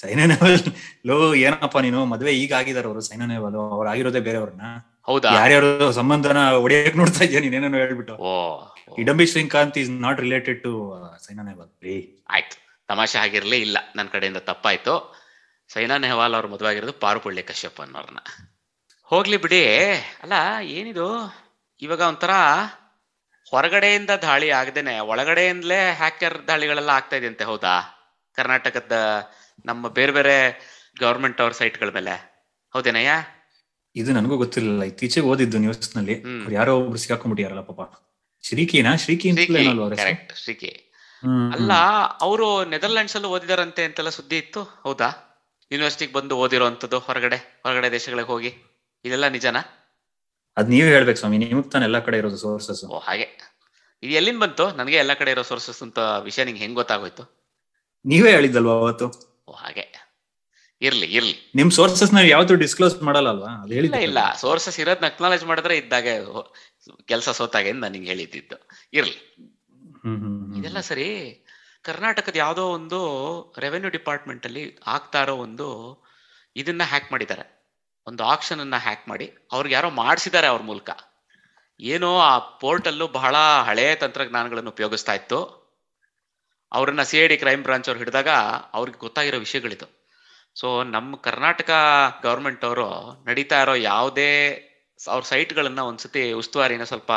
ಸೈನಾ 0.00 0.25
ನೆಹವಾಲ್. 0.25 0.59
ಲೋ 1.07 1.35
ಏನಪ್ಪ 1.35 1.79
ನೀನು? 1.79 2.05
ಮದ್ವೆ 2.05 2.33
ಈಗ 2.35 2.53
ಆಗಿದಾರ 2.53 2.87
ಅವರು 2.87 3.00
ಸೈನಾ 3.00 3.27
ನೆಹವಾಲ್. 3.27 3.55
ಅವ್ರು 3.55 3.91
ಆಗಿರೋದೇ 3.91 4.21
ಬೇರೆಯವ್ರನ್ನ. 4.21 4.62
ಹೌದಾ? 5.09 5.31
ಯಾರ್ಯಾರು 5.35 5.93
ಸಂಬಂಧನ 5.93 6.49
ಒಡೆಯಕ್ 6.51 6.97
ನೋಡ್ತಾ 6.97 7.25
ಇದೆಯಾ 7.25 7.41
ನೀನೇನೋ 7.41 7.77
ಹೇಳ್ಬಿಟ್ಟು? 7.77 8.15
ಓ 8.15 8.61
ಇಡಂಬಿ 8.99 9.27
Srikanth 9.27 9.79
is 9.79 9.91
not 9.91 10.21
related 10.21 10.63
to 10.63 10.95
Saina 11.27 11.43
Nehwal. 11.43 11.71
ರೀ 11.83 12.25
ಆಯ್ತು. 12.31 12.57
ತಮಾಷೆ 12.89 13.19
ಆಗಿರ್ಲಿ 13.19 13.61
ಇಲ್ಲ. 13.61 13.79
ನನ್ನ 13.97 14.09
ಕಡೆಯಿಂದ 14.09 14.37
ತಪ್ಪಾಯ್ತು. 14.37 15.25
ಸೈನಾ 15.69 15.99
ನೆಹ್ವಾಲ್ 15.99 16.35
ಅವ್ರ 16.35 16.47
ಮದುವೆ 16.47 16.71
ಆಗಿರೋದು 16.71 16.93
ಪಾರುಪಳ್ಳಿ 16.93 17.43
ಕಶ್ಯಪ್ 17.43 17.81
ಅನ್ನೋರ್ನ. 17.81 18.19
ಹೋಗ್ಲಿ 19.03 19.37
ಬಿಡಿ. 19.37 19.93
ಅಲ್ಲ 20.23 20.33
ಏನಿದು? 20.63 21.37
ಇವಾಗ 21.83 22.01
ಒಂಥರ 22.01 22.31
ಹೊರಗಡೆಯಿಂದ 23.51 24.11
ದಾಳಿ 24.11 24.51
ಆಗದೇನೆ. 24.51 24.99
ಒಳಗಡೆಯಿಂದಲೇ 24.99 25.93
ಹ್ಯಾಕರ್ 25.93 26.47
ದಾಳಿಗಳೆಲ್ಲ 26.47 26.91
ಆಗ್ತಾ 26.91 27.17
ಇದೆಯಂತೆ 27.17 27.45
ಹೌದಾ? 27.45 27.75
ಕರ್ನಾಟಕದ 28.37 28.93
ನಮ್ಮ 29.67 29.89
ಬೇರೆ 29.89 30.13
ಬೇರೆ 30.13 30.37
ಗವರ್ಮೆಂಟ್ 31.01 31.41
ಅವ್ರ 31.41 31.53
ಸೈಟ್ಗಳ 31.53 31.91
ಮೇಲೆ. 31.95 32.15
ಹೌದೇನಯ್ಯ? 32.73 33.11
ಇದು 33.97 34.13
ನನಗೂ 34.13 34.37
ಗೊತ್ತಿರಲಿಲ್ಲ. 34.37 34.83
ಇತ್ತೀಚೆಗೆ 34.83 35.27
ಓದಿದ್ದು 35.27 35.59
ನ್ಯೂಸ್ನಲ್ಲಿ 35.59 36.25
ಯಾರೋ 36.53 36.79
ಒಬ್ರು 36.79 36.97
ಸಿಕ್ಕಾಕೊಂಡ್ಬಿಟ್ಟಿಯಾರಲ್ಲ 36.97 37.61
ಪಾಪ. 37.61 37.93
ಶ್ರೀಕಿನಾ? 38.43 38.97
ಶ್ರೀಕಿ 38.97 39.33
ಶ್ರೀಕಿ. 40.45 40.73
ಅಲ್ಲ 41.53 41.73
ಅವರು 42.21 42.65
ನೆದರ್ಲ್ಯಾಂಡ್ಸ್ 42.65 43.17
ಅಲ್ಲಿ 43.17 43.31
ಓದಿದಾರಂತೆ 43.31 43.85
ಅಂತೆಲ್ಲ 43.85 44.09
ಸುದ್ದಿ 44.09 44.39
ಇತ್ತು? 44.39 44.63
ಹೌದಾ? 44.63 45.09
ಯೂನಿವರ್ಸಿಟಿಗೆ 45.73 46.13
ಬಂದು 46.13 46.37
ಓದಿರೋಂಥದ್ದು 46.37 46.99
ಹೊರಗಡೆ 46.99 47.61
ಹೊರಗಡೆ 47.63 47.91
ದೇಶಗಳಿಗೆ 47.91 48.29
ಹೋಗಿ. 48.29 48.55
ಇದೆಲ್ಲ 49.05 49.29
ನಿಜನಾ? 49.29 49.61
ಅದ್ 50.57 50.71
ನೀವೇ 50.71 50.89
ಹೇಳ್ಬೇಕು 50.89 51.19
ಸ್ವಾಮಿ. 51.19 51.39
ನಿಮಗ್ 51.39 51.73
ತಾನೆ 51.73 51.85
ಎಲ್ಲಾ 51.85 52.01
ಕಡೆ 52.01 52.19
ಇರೋದು 52.19 52.37
ಸೋರ್ಸಸ್ 52.37 52.85
ಓ 52.85 52.99
ಹಾಗೆ. 52.99 53.29
ಇದು 54.03 54.13
ಎಲ್ಲಿಂದ 54.13 54.39
ಬಂತು? 54.39 54.71
ನನಗೆ 54.71 54.97
ಎಲ್ಲಾ 54.97 55.15
ಕಡೆ 55.15 55.31
ಇರೋ 55.31 55.43
ಸೋರ್ಸಸ್ 55.43 55.83
ಅಂತ 55.83 55.99
ವಿಷಯ 55.99 56.45
ನಿಂಗೆ 56.45 56.61
ಹೆಂಗ್ 56.61 56.75
ಗೊತ್ತಾಗೋಯ್ತು? 56.75 57.25
ನೀವೇ 58.07 58.31
ಹೇಳಿದ್ದಲ್ವಾ 58.31 58.73
ಅವತ್ತು? 58.73 59.07
ಓ 59.49 59.53
ಹಾಗೆ. 59.53 59.94
ಇರ್ಲಿ 60.85 61.07
ಇರ್ಲಿ. 61.07 61.53
ನಿಮ್ 61.55 61.71
ಸೋರ್ಸಸ್ 61.71 62.14
ನಾವ್ 62.14 62.26
ಯಾವತ್ತೂ 62.26 62.55
ಡಿಸ್ಕ್ಲೋಸ್ 62.55 63.03
ಮಾಡಲ್ಲ 63.03 63.29
ಅಲ್ವಾ 63.29 63.67
ಇಲ್ಲ 63.67 63.95
ಇಲ್ಲ. 63.95 64.35
ಸೋರ್ಸಸ್ 64.35 64.81
ಇರೋದ್ 64.81 65.05
ಅಕ್ನಾಲೇಜ್ 65.05 65.45
ಮಾಡಿದ್ರೆ 65.45 65.76
ಇದ್ದಾಗೆ 65.76 66.19
ಕೆಲಸ 67.03 67.29
ಸೋತಾಗೆ 67.29 67.73
ನಾನು 67.73 67.93
ನಿಂಗೆ 67.93 68.09
ಹೇಳಿದ್ದಿದ್ದು. 68.09 68.69
ಇರ್ಲಿ. 68.93 69.37
ಇದೆಲ್ಲ 70.59 70.81
ಸರಿ. 70.81 71.41
ಕರ್ನಾಟಕದ 71.83 72.37
ಯಾವುದೋ 72.37 72.62
ಒಂದು 72.62 72.99
ರೆವೆನ್ಯೂ 73.59 73.91
ಡಿಪಾರ್ಟ್ಮೆಂಟ್ 73.91 74.47
ಅಲ್ಲಿ 74.47 74.79
ಆಗ್ತಾ 74.87 75.23
ಇರೋ 75.23 75.37
ಒಂದು 75.37 75.69
ಇದನ್ನ 76.57 76.83
ಹ್ಯಾಕ್ 76.85 77.12
ಮಾಡಿದ್ದಾರೆ. 77.12 77.67
ಒಂದು 78.07 78.25
ಆಕ್ಷನ್ 78.25 78.61
ಅನ್ನ 78.61 78.76
ಹ್ಯಾಕ್ 78.76 79.09
ಮಾಡಿ. 79.09 79.33
ಅವ್ರಿಗೆ 79.53 79.75
ಯಾರೋ 79.75 79.91
ಮಾಡಿಸಿದ್ದಾರೆ 79.91 80.47
ಅವ್ರ 80.47 80.62
ಮೂಲಕ. 80.62 80.91
ಏನೋ 81.81 82.19
ಆ 82.19 82.38
ಪೋರ್ಟಲ್ಲು 82.38 83.09
ಬಹಳ 83.09 83.37
ಹಳೆಯ 83.64 83.95
ತಂತ್ರಜ್ಞಾನಗಳನ್ನು 83.95 84.71
ಉಪಯೋಗಿಸ್ತಾ 84.71 85.14
ಇತ್ತು. 85.14 85.64
ಅವರನ್ನ 86.73 87.03
C 87.03 87.19
I 87.19 87.26
D 87.26 87.37
crime 87.37 87.62
branch 87.62 87.88
ಅವ್ರು 87.88 87.99
ಹಿಡಿದಾಗ 87.99 88.29
ಅವ್ರಿಗೆ 88.75 88.99
ಗೊತ್ತಾಗಿರೋ 88.99 89.38
ವಿಷಯಗಳಿದು. 89.38 90.04
ಸೊ 90.57 90.85
ನಮ್ಮ 90.85 91.17
ಕರ್ನಾಟಕ 91.17 91.71
ಗವರ್ಮೆಂಟ್ 92.23 92.65
ಅವರು 92.65 92.87
ನಡೀತಾ 93.27 93.63
ಇರೋ 93.63 93.75
ಯಾವುದೇ 93.75 94.31
ಅವ್ರ 95.09 95.25
ಸೈಟ್ಗಳನ್ನ 95.25 95.79
ಒಂದ್ಸತಿ 95.79 96.33
ಉಸ್ತುವಾರಿನ 96.33 96.85
ಸ್ವಲ್ಪ 96.85 97.13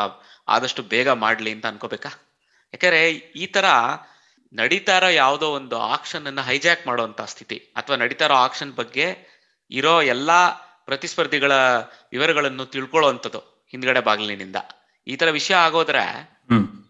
ಆದಷ್ಟು 0.48 0.84
ಬೇಗ 0.84 1.10
ಮಾಡ್ಲಿ 1.10 1.52
ಅಂತ 1.52 1.66
ಅನ್ಕೋಬೇಕಾ? 1.66 2.10
ಯಾಕಂದ್ರೆ 2.74 3.10
ಈ 3.10 3.48
ತರ 3.48 3.66
ನಡೀತಾ 4.54 4.98
ಇರೋ 4.98 5.10
ಯಾವುದೋ 5.10 5.48
ಒಂದು 5.52 5.80
ಆಕ್ಷನ್ 5.80 6.28
ಅನ್ನ 6.28 6.42
ಹೈಜಾಕ್ 6.42 6.88
ಮಾಡುವಂತ 6.88 7.22
ಸ್ಥಿತಿ 7.22 7.74
ಅಥವಾ 7.76 7.96
ನಡೀತಾ 7.96 8.26
ಇರೋ 8.26 8.34
ಆಕ್ಷನ್ 8.34 8.74
ಬಗ್ಗೆ 8.74 9.08
ಇರೋ 9.72 10.02
ಎಲ್ಲಾ 10.02 10.40
ಪ್ರತಿಸ್ಪರ್ಧಿಗಳ 10.86 11.52
ವಿವರಗಳನ್ನು 12.12 12.66
ತಿಳ್ಕೊಳ್ಳುವಂಥದ್ದು 12.66 13.40
ಹಿಂದ್ಗಡೆ 13.70 14.00
ಬಾಗಿಲಿನಿಂದ. 14.00 14.56
ಈ 15.08 15.16
ತರ 15.16 15.30
ವಿಷಯ 15.30 15.56
ಆಗೋದ್ರೆ 15.56 16.04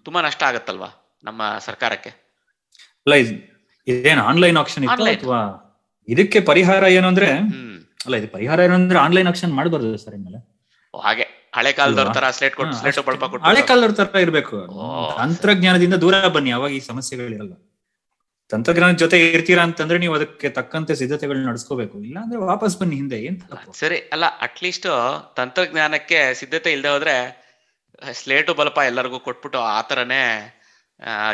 ತುಂಬಾ 0.06 0.22
ನಷ್ಟ 0.22 0.44
ಆಗತ್ತಲ್ವಾ 0.44 0.90
ನಮ್ಮ 1.24 1.58
ಸರ್ಕಾರಕ್ಕೆ? 1.58 2.12
ಆನ್ಲೈನ್ 4.28 4.58
ಆಕ್ಷನ್ 4.58 4.86
ಇದಕ್ಕೆ 6.08 6.40
ಪರಿಹಾರ 6.40 6.84
ಏನು 6.84 7.08
ಅಂದ್ರೆ 7.08 7.30
ಅಲ್ಲ 8.06 8.16
ಇದು 8.16 8.28
ಪರಿಹಾರ 8.28 8.60
ಏನು 8.60 8.74
ಅಂದ್ರೆ 8.74 9.00
ಆನ್ಲೈನ್ 9.00 9.28
ಆಕ್ಷನ್ 9.28 9.54
ಮಾಡಬಾರ್ದು 9.54 9.98
ಸರ್ 9.98 10.16
ಇನ್ಮೇಲೆ. 10.16 10.40
ಹಾಗೆ. 11.04 11.24
ಹಳೆ 11.56 11.74
ಕಾಲದವ್ರ 11.74 12.14
ತರ 12.14 12.30
ಸ್ಲೇಟ್ 12.30 12.56
ಕೊಟ್ಟು 12.56 12.76
ಸ್ಲೇಟ್. 12.78 13.06
ಬಳಪ 13.06 13.24
ಹಳೆ 13.46 13.62
ಕಾಲದವ್ರ 13.62 13.92
ತರ 13.92 14.16
ಇರ್ಬೇಕು. 14.16 14.58
ತಂತ್ರಜ್ಞಾನದಿಂದ 15.18 15.94
ದೂರ 15.94 16.28
ಬನ್ನಿ 16.28 16.52
ಅವಾಗ 16.52 16.72
ಈ 16.72 16.80
ಸಮಸ್ಯೆಗಳಿರಲ್ಲ. 16.80 17.54
ತಂತ್ರಜ್ಞಾನದ 18.50 18.98
ಜೊತೆ 18.98 19.32
ಇರ್ತೀರಾ 19.32 19.64
ಅಂತಂದ್ರೆ 19.64 19.98
ನೀವು 20.00 20.16
ಅದಕ್ಕೆ 20.16 20.50
ತಕ್ಕಂತೆ 20.50 20.96
ಸಿದ್ಧತೆಗಳು 20.96 21.46
ನಡೆಸ್ಕೋಬೇಕು. 21.46 22.04
ಇಲ್ಲ 22.04 22.20
ಅಂದ್ರೆ 22.20 22.40
ವಾಪಸ್ 22.40 22.80
ಬನ್ನಿ 22.80 22.96
ಹಿಂದೆ 22.96 23.24
ಏನ್? 23.24 23.42
ಸರಿ. 23.74 23.98
ಅಲ್ಲ 24.14 24.26
ಅಟ್ಲೀಸ್ಟ್ 24.42 24.88
ತಂತ್ರಜ್ಞಾನಕ್ಕೆ 25.36 26.34
ಸಿದ್ಧತೆ 26.34 26.72
ಇಲ್ಲದೆ 26.72 26.90
ಹೋದ್ರೆ 26.90 27.16
ಸ್ಲೇಟು 28.12 28.54
ಬಲಪ 28.54 28.78
ಎಲ್ಲರಿಗೂ 28.86 29.20
ಕೊಟ್ಬಿಟ್ಟು 29.20 29.60
ಆ 29.60 29.82
ತರನೇ 29.82 30.24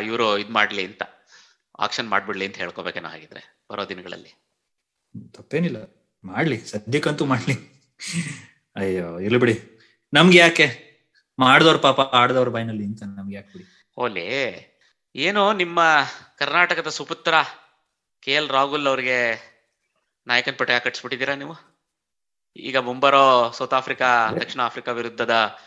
ಇವರು 0.04 0.38
ಇದ್ 0.38 0.50
ಮಾಡ್ಲಿ 0.50 0.84
ಅಂತ 0.86 1.02
ಆಕ್ಷನ್ 1.78 2.08
ಮಾಡ್ಬಿಡ್ಲಿ 2.08 2.46
ಅಂತ 2.46 2.56
ಹೇಳ್ಕೊಬೇಕೇನೋ 2.56 3.08
ಹಾಗಿದ್ರೆ 3.08 3.64
ಬರೋ 3.72 3.88
ದಿನಗಳಲ್ಲಿ. 3.88 4.43
ತಪ್ಪೇನಿಲ್ಲ. 5.34 5.78
ಮಾಡ್ಲಿ 6.24 6.58
ಸದ್ಯಕ್ಕಂತೂ 6.58 7.24
ಮಾಡ್ಲಿ. 7.24 7.54
ಅಯ್ಯೋ 8.76 9.18
ಇರ್ಲಿ 9.18 9.38
ಬಿಡಿ. 9.38 9.54
ನಮ್ಗೆ 10.12 10.38
ಯಾಕೆ? 10.38 10.66
ಮಾಡ್ದವ್ರ 11.38 11.76
ಪಾಪ 11.76 12.00
ಆಡ್ದವ್ರ 12.00 12.48
ಬಾಯಿನಲ್ಲಿ 12.48 12.84
ಅಂತ 12.84 13.02
ನಮ್ಗೆ 13.02 13.34
ಯಾಕೆ 13.34 13.50
ಬಿಡಿ? 13.52 13.64
ಓಲೆ 13.98 14.26
ಏನೋ 15.14 15.52
ನಿಮ್ಮ 15.52 15.80
ಕರ್ನಾಟಕದ 16.38 16.88
ಸುಪುತ್ರ 16.88 17.34
ಕೆ 18.22 18.32
ಎಲ್ 18.32 18.48
ರಾಹುಲ್ 18.48 18.86
ಅವ್ರಿಗೆ 18.86 19.18
ನಾಯಕನ್ 20.26 20.58
ಪಟ್ಟ 20.58 20.70
ಕಟ್ಸ್ಬಿಟ್ಟಿದ್ದೀರಾ 20.84 21.34
ನೀವು? 21.34 21.54
ಈಗ 22.56 22.76
ಮುಂಬರೋ 22.78 23.50
ಸೌತ್ 23.52 23.74
ಆಫ್ರಿಕಾ 23.74 24.30
ದಕ್ಷಿಣ 24.40 24.60
ಆಫ್ರಿಕಾ 24.60 24.92
ವಿರುದ್ಧದ 24.92 25.58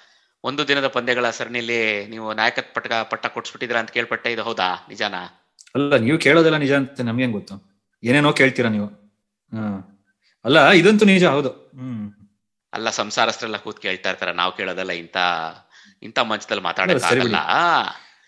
ಒಂದು 0.44 0.68
ದಿನದ 0.68 0.88
ಪಂದ್ಯಗಳ 0.88 1.30
ಸರಣಿಲಿ 1.30 2.08
ನೀವು 2.10 2.34
ನಾಯಕತ್ 2.34 2.74
ಪಟ್ಟ 2.76 2.94
ಪಟ್ಟ 2.94 3.26
ಕೊಟ್ಸ್ಬಿಟ್ಟಿದ್ದೀರಾ 3.28 3.80
ಅಂತ 3.80 3.92
ಕೇಳ್ಪಟ್ಟೆ 3.92 4.32
ಇದು 4.32 4.44
ಹೌದಾ? 4.44 4.86
ನಿಜಾನಾ? 4.90 5.22
ಅಲ್ಲ 5.76 5.98
ನೀವು 5.98 6.18
ಕೇಳೋದೆಲ್ಲ 6.18 6.58
ನಿಜ 6.58 6.72
ಅಂತ 6.72 7.02
ನಮ್ಗೆ 7.02 7.28
ಗೊತ್ತು? 7.28 7.56
ಏನೇನೋ 8.04 8.34
ಕೇಳ್ತೀರಾ 8.34 8.70
ನೀವು? 8.70 9.07
ಅಲ್ಲ 10.46 10.58
ಇದಂತೂ 10.80 11.06
ನಿಜ 11.08 11.26
ಹೌದು. 11.34 11.52
ಹ್ಮ್. 11.80 12.06
ಅಲ್ಲ 12.74 12.90
ಸಂಸಾರಸ್ಥರೆಲ್ಲ 12.98 13.58
ಕೂತ್ 13.58 13.80
ಕೇಳ್ತಾ 13.80 14.10
ಇರ್ತಾರ 14.12 14.32
ನಾವು 14.40 14.52
ಕೇಳೋದಲ್ಲ 14.58 14.94
ಇಂತ 15.00 15.18
ಇಂತ 16.04 16.20
ಮಂಚದಲ್ಲಿ 16.30 16.64
ಮಾತಾಡೋದಲ್ಲ 16.64 17.40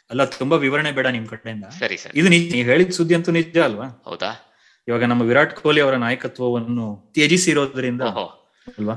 ಅಲ್ಲ 0.09 0.21
ತುಂಬಾ 0.35 0.55
ವಿವರಣೆ 0.63 0.91
ಬೇಡ 0.91 1.07
ನಿಮ್ 1.15 1.25
ಕಡೆಯಿಂದ. 1.31 1.65
ಸರಿ 1.79 1.97
ಸರಿ. 1.97 2.13
ಇದು 2.19 2.29
ನಿಜ 2.33 2.45
ನೀವು 2.53 2.67
ಹೇಳಿದ 2.69 2.93
ಸುದ್ದಿ 2.97 3.15
ಅಂತೂ 3.17 3.31
ನಿಜ 3.35 3.57
ಅಲ್ವಾ? 3.65 3.87
ಹೌದಾ? 4.07 4.31
ಇವಾಗ 4.87 5.03
ನಮ್ಮ 5.05 5.23
ವಿರಾಟ್ 5.29 5.53
ಕೊಹ್ಲಿ 5.57 5.81
ಅವರ 5.85 5.95
ನಾಯಕತ್ವವನ್ನು 6.03 6.85
ತ್ಯಜಿಸಿರೋದ್ರಿಂದ 7.15 8.03
ಅಲ್ವಾ? 8.73 8.95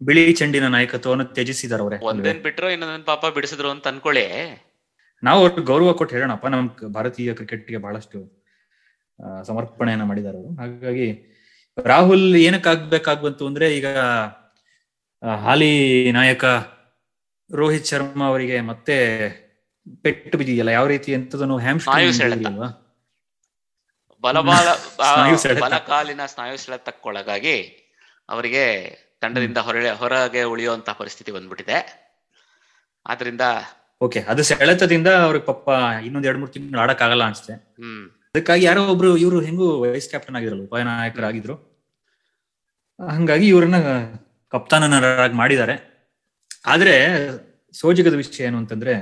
ಬಿಳಿ 0.00 0.22
ಚೆಂಡಿನ 0.38 0.66
ನಾಯಕತ್ವವನ್ನು 0.74 1.26
ತ್ಯಜಿಸಿದಾರ 1.30 1.80
ಅವರೇ 1.84 1.98
ಒಂದೇನ್ 2.08 2.40
ಬಿಟ್ರು 2.44 2.68
ಇನ್ನೊಂದ್ 2.70 3.06
ಪಾಪ 3.06 3.24
ಬಿಡಿಸಿದ್ರು 3.36 3.68
ಅಂತ 3.74 3.86
ಅನ್ಕೊಳ್ಳಿ. 3.90 4.26
ನಾವು 5.22 5.38
ಅವ್ರಿಗೆ 5.42 5.64
ಗೌರವ 5.68 5.90
ಕೊಟ್ಟು 5.94 6.14
ಹೇಳೋಣಪ್ಪ 6.16 6.46
ನಮ್ 6.52 6.68
ಭಾರತೀಯ 6.94 7.32
ಕ್ರಿಕೆಟ್ಗೆ 7.38 7.80
ಬಹಳಷ್ಟು 7.84 8.20
ಆ, 9.18 9.42
ಸಮರ್ಪಣೆಯನ್ನ 9.48 10.04
ಮಾಡಿದ್ದಾರೆ 10.06 10.38
ಅವರು 10.38 10.50
ಹಾಗಾಗಿ 10.60 11.06
ರಾಹುಲ್ 11.78 12.36
ಏನಕ್ಕೆ 12.36 12.68
ಆಗ್ಬೇಕಾಗ್ಬಂತು 12.68 13.46
ಅಂದ್ರೆ 13.46 13.70
ಈಗ 13.72 13.86
ಹಾಲಿ 15.40 15.72
ನಾಯಕ 16.12 16.44
ರೋಹಿತ್ 17.50 17.86
ಶರ್ಮಾ 17.86 18.26
ಅವರಿಗೆ 18.28 18.60
ಮತ್ತೆ 18.60 18.96
ಪೆಟ್ಟು 20.04 20.38
ಬಿದ್ದಿದೆಯಲ್ಲ 20.38 20.70
ಯಾವ 20.70 20.86
ರೀತಿ 20.86 21.12
ಎಂತದನ್ನು 21.12 21.56
ಬಲಬಾಲ. 24.24 24.68
ಬಲಕಾಲಿನ 25.64 26.26
ಸ್ನಾಯು 26.26 26.56
ಸೆಳೆತಕ್ಕೊಳಗಾಗಿ 26.56 27.56
ಅವರಿಗೆ 28.28 28.64
ತಂಡದಿಂದ 29.20 29.58
ಹೊರಗೆ 29.58 29.90
ಹೊರಗೆ 29.90 30.42
ಉಳಿಯುವಂತ 30.42 30.90
ಪರಿಸ್ಥಿತಿ 30.90 31.32
ಬಂದ್ಬಿಟ್ಟಿದೆ. 31.32 31.78
ಆದ್ರಿಂದ 33.06 33.40
ಓಕೆ 34.00 34.20
ಅದು 34.20 34.42
ಸೆಳೆತದಿಂದ 34.42 35.06
ಅವ್ರಿಗೆ 35.06 35.46
ಪಪ್ಪ 35.46 35.68
ಇನ್ನೊಂದ್ 36.04 36.26
ಎರಡ್ 36.26 36.38
ಮೂರ್ 36.38 36.52
ತಿಂಗಳು 36.52 36.80
ಆಡಕ್ 36.80 37.02
ಆಗಲ್ಲ 37.02 37.24
ಅನ್ಸುತ್ತೆ. 37.24 37.54
ಹ್ಮ್. 37.54 38.04
ಅದಕ್ಕಾಗಿ 38.34 38.64
ಯಾರೋ 38.64 38.82
ಒಬ್ರು 38.90 39.08
ಇವರು 39.22 39.38
ಹೆಂಗು 39.46 39.66
ವೈಸ್ 39.80 40.06
ಕ್ಯಾಪ್ಟನ್ 40.10 40.36
ಆಗಿರಲ್ಲ 40.38 40.62
ಉಪನಾಯಕರಾಗಿದ್ರು 40.66 41.54
ಹಂಗಾಗಿ 43.00 43.46
ಇವ್ರನ್ನ 43.48 43.78
ಕಪ್ತಾನರಾಗಿ 44.52 45.36
ಮಾಡಿದ್ದಾರೆ. 45.40 45.74
ಆದ್ರೆ 46.72 46.94
ಸೋಜಗದ 47.80 48.16
ವಿಷಯ 48.20 48.46
ಏನು 48.48 48.58
ಅಂತಂದ್ರೆ 48.60 48.94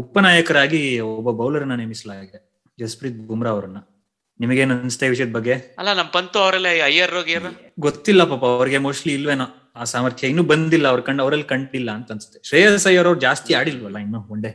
ಉಪನಾಯಕರಾಗಿ 0.00 0.80
ಒಬ್ಬ 1.10 1.30
ಬೌಲರ್ನ 1.42 1.76
ನೇಮಿಸಲಾಗಿದೆ 1.82 2.40
ಜಸ್ಪ್ರೀತ್ 2.78 3.20
ಬುಮ್ರಾ 3.28 3.52
ಅವರನ್ನ. 3.54 3.78
ನಿಮಗೇನ್ 4.40 4.72
ಅನ್ಸುತ್ತೆ 4.76 5.06
ಈ 5.08 5.12
ವಿಷಯದ 5.14 5.32
ಬಗ್ಗೆ? 5.38 5.54
ಅಲ್ಲ 5.78 5.90
ನಮ್ 6.00 6.10
ಪಂತು 6.16 6.38
ಅವರೆಲ್ಲ 6.44 6.68
ಅಯ್ಯರ್ 6.88 7.14
ಗೊತ್ತಿಲ್ಲ 7.86 8.24
ಪಾಪ 8.32 8.44
ಅವ್ರಿಗೆ 8.58 8.82
ಮೋಸ್ಟ್ಲಿ 8.88 9.14
ಇಲ್ವೇನೋ 9.20 9.48
ಆ 9.76 9.84
ಸಾಮರ್ಥ್ಯ. 9.94 10.32
ಇನ್ನೂ 10.34 10.46
ಬಂದಿಲ್ಲ 10.52 10.86
ಅವ್ರ 10.94 11.00
ಕಂಡು 11.10 11.22
ಅವರಲ್ಲಿ 11.26 11.48
ಕಂಡಿಲ್ಲ 11.54 11.90
ಅಂತ 11.98 12.14
ಅನ್ಸುತ್ತೆ. 12.16 12.40
ಶ್ರೇಯಸ್ 12.50 12.86
ಅಯ್ಯರ್ 12.92 13.08
ಅವ್ರು 13.12 13.22
ಜಾಸ್ತಿ 13.28 13.52
ಆಡಿಲ್ವಲ್ಲ 13.60 13.98
ಇನ್ನು 14.06 14.42
ಡೇ 14.46 14.52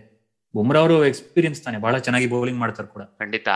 ಬುಮ್ರಾ 0.58 0.80
ಅವರು 0.80 1.06
ಎಕ್ಸ್ಪೀರಿಯನ್ಸ್ 1.06 1.64
ತಾನೆ 1.64 1.78
ಬಹಳ 1.78 1.98
ಚೆನ್ನಾಗಿ 1.98 2.28
ಬೌಲಿಂಗ್ 2.28 2.60
ಮಾಡ್ತಾರೆ 2.60 2.88
ಕೂಡ. 2.88 3.04
ಖಂಡಿತ. 3.04 3.48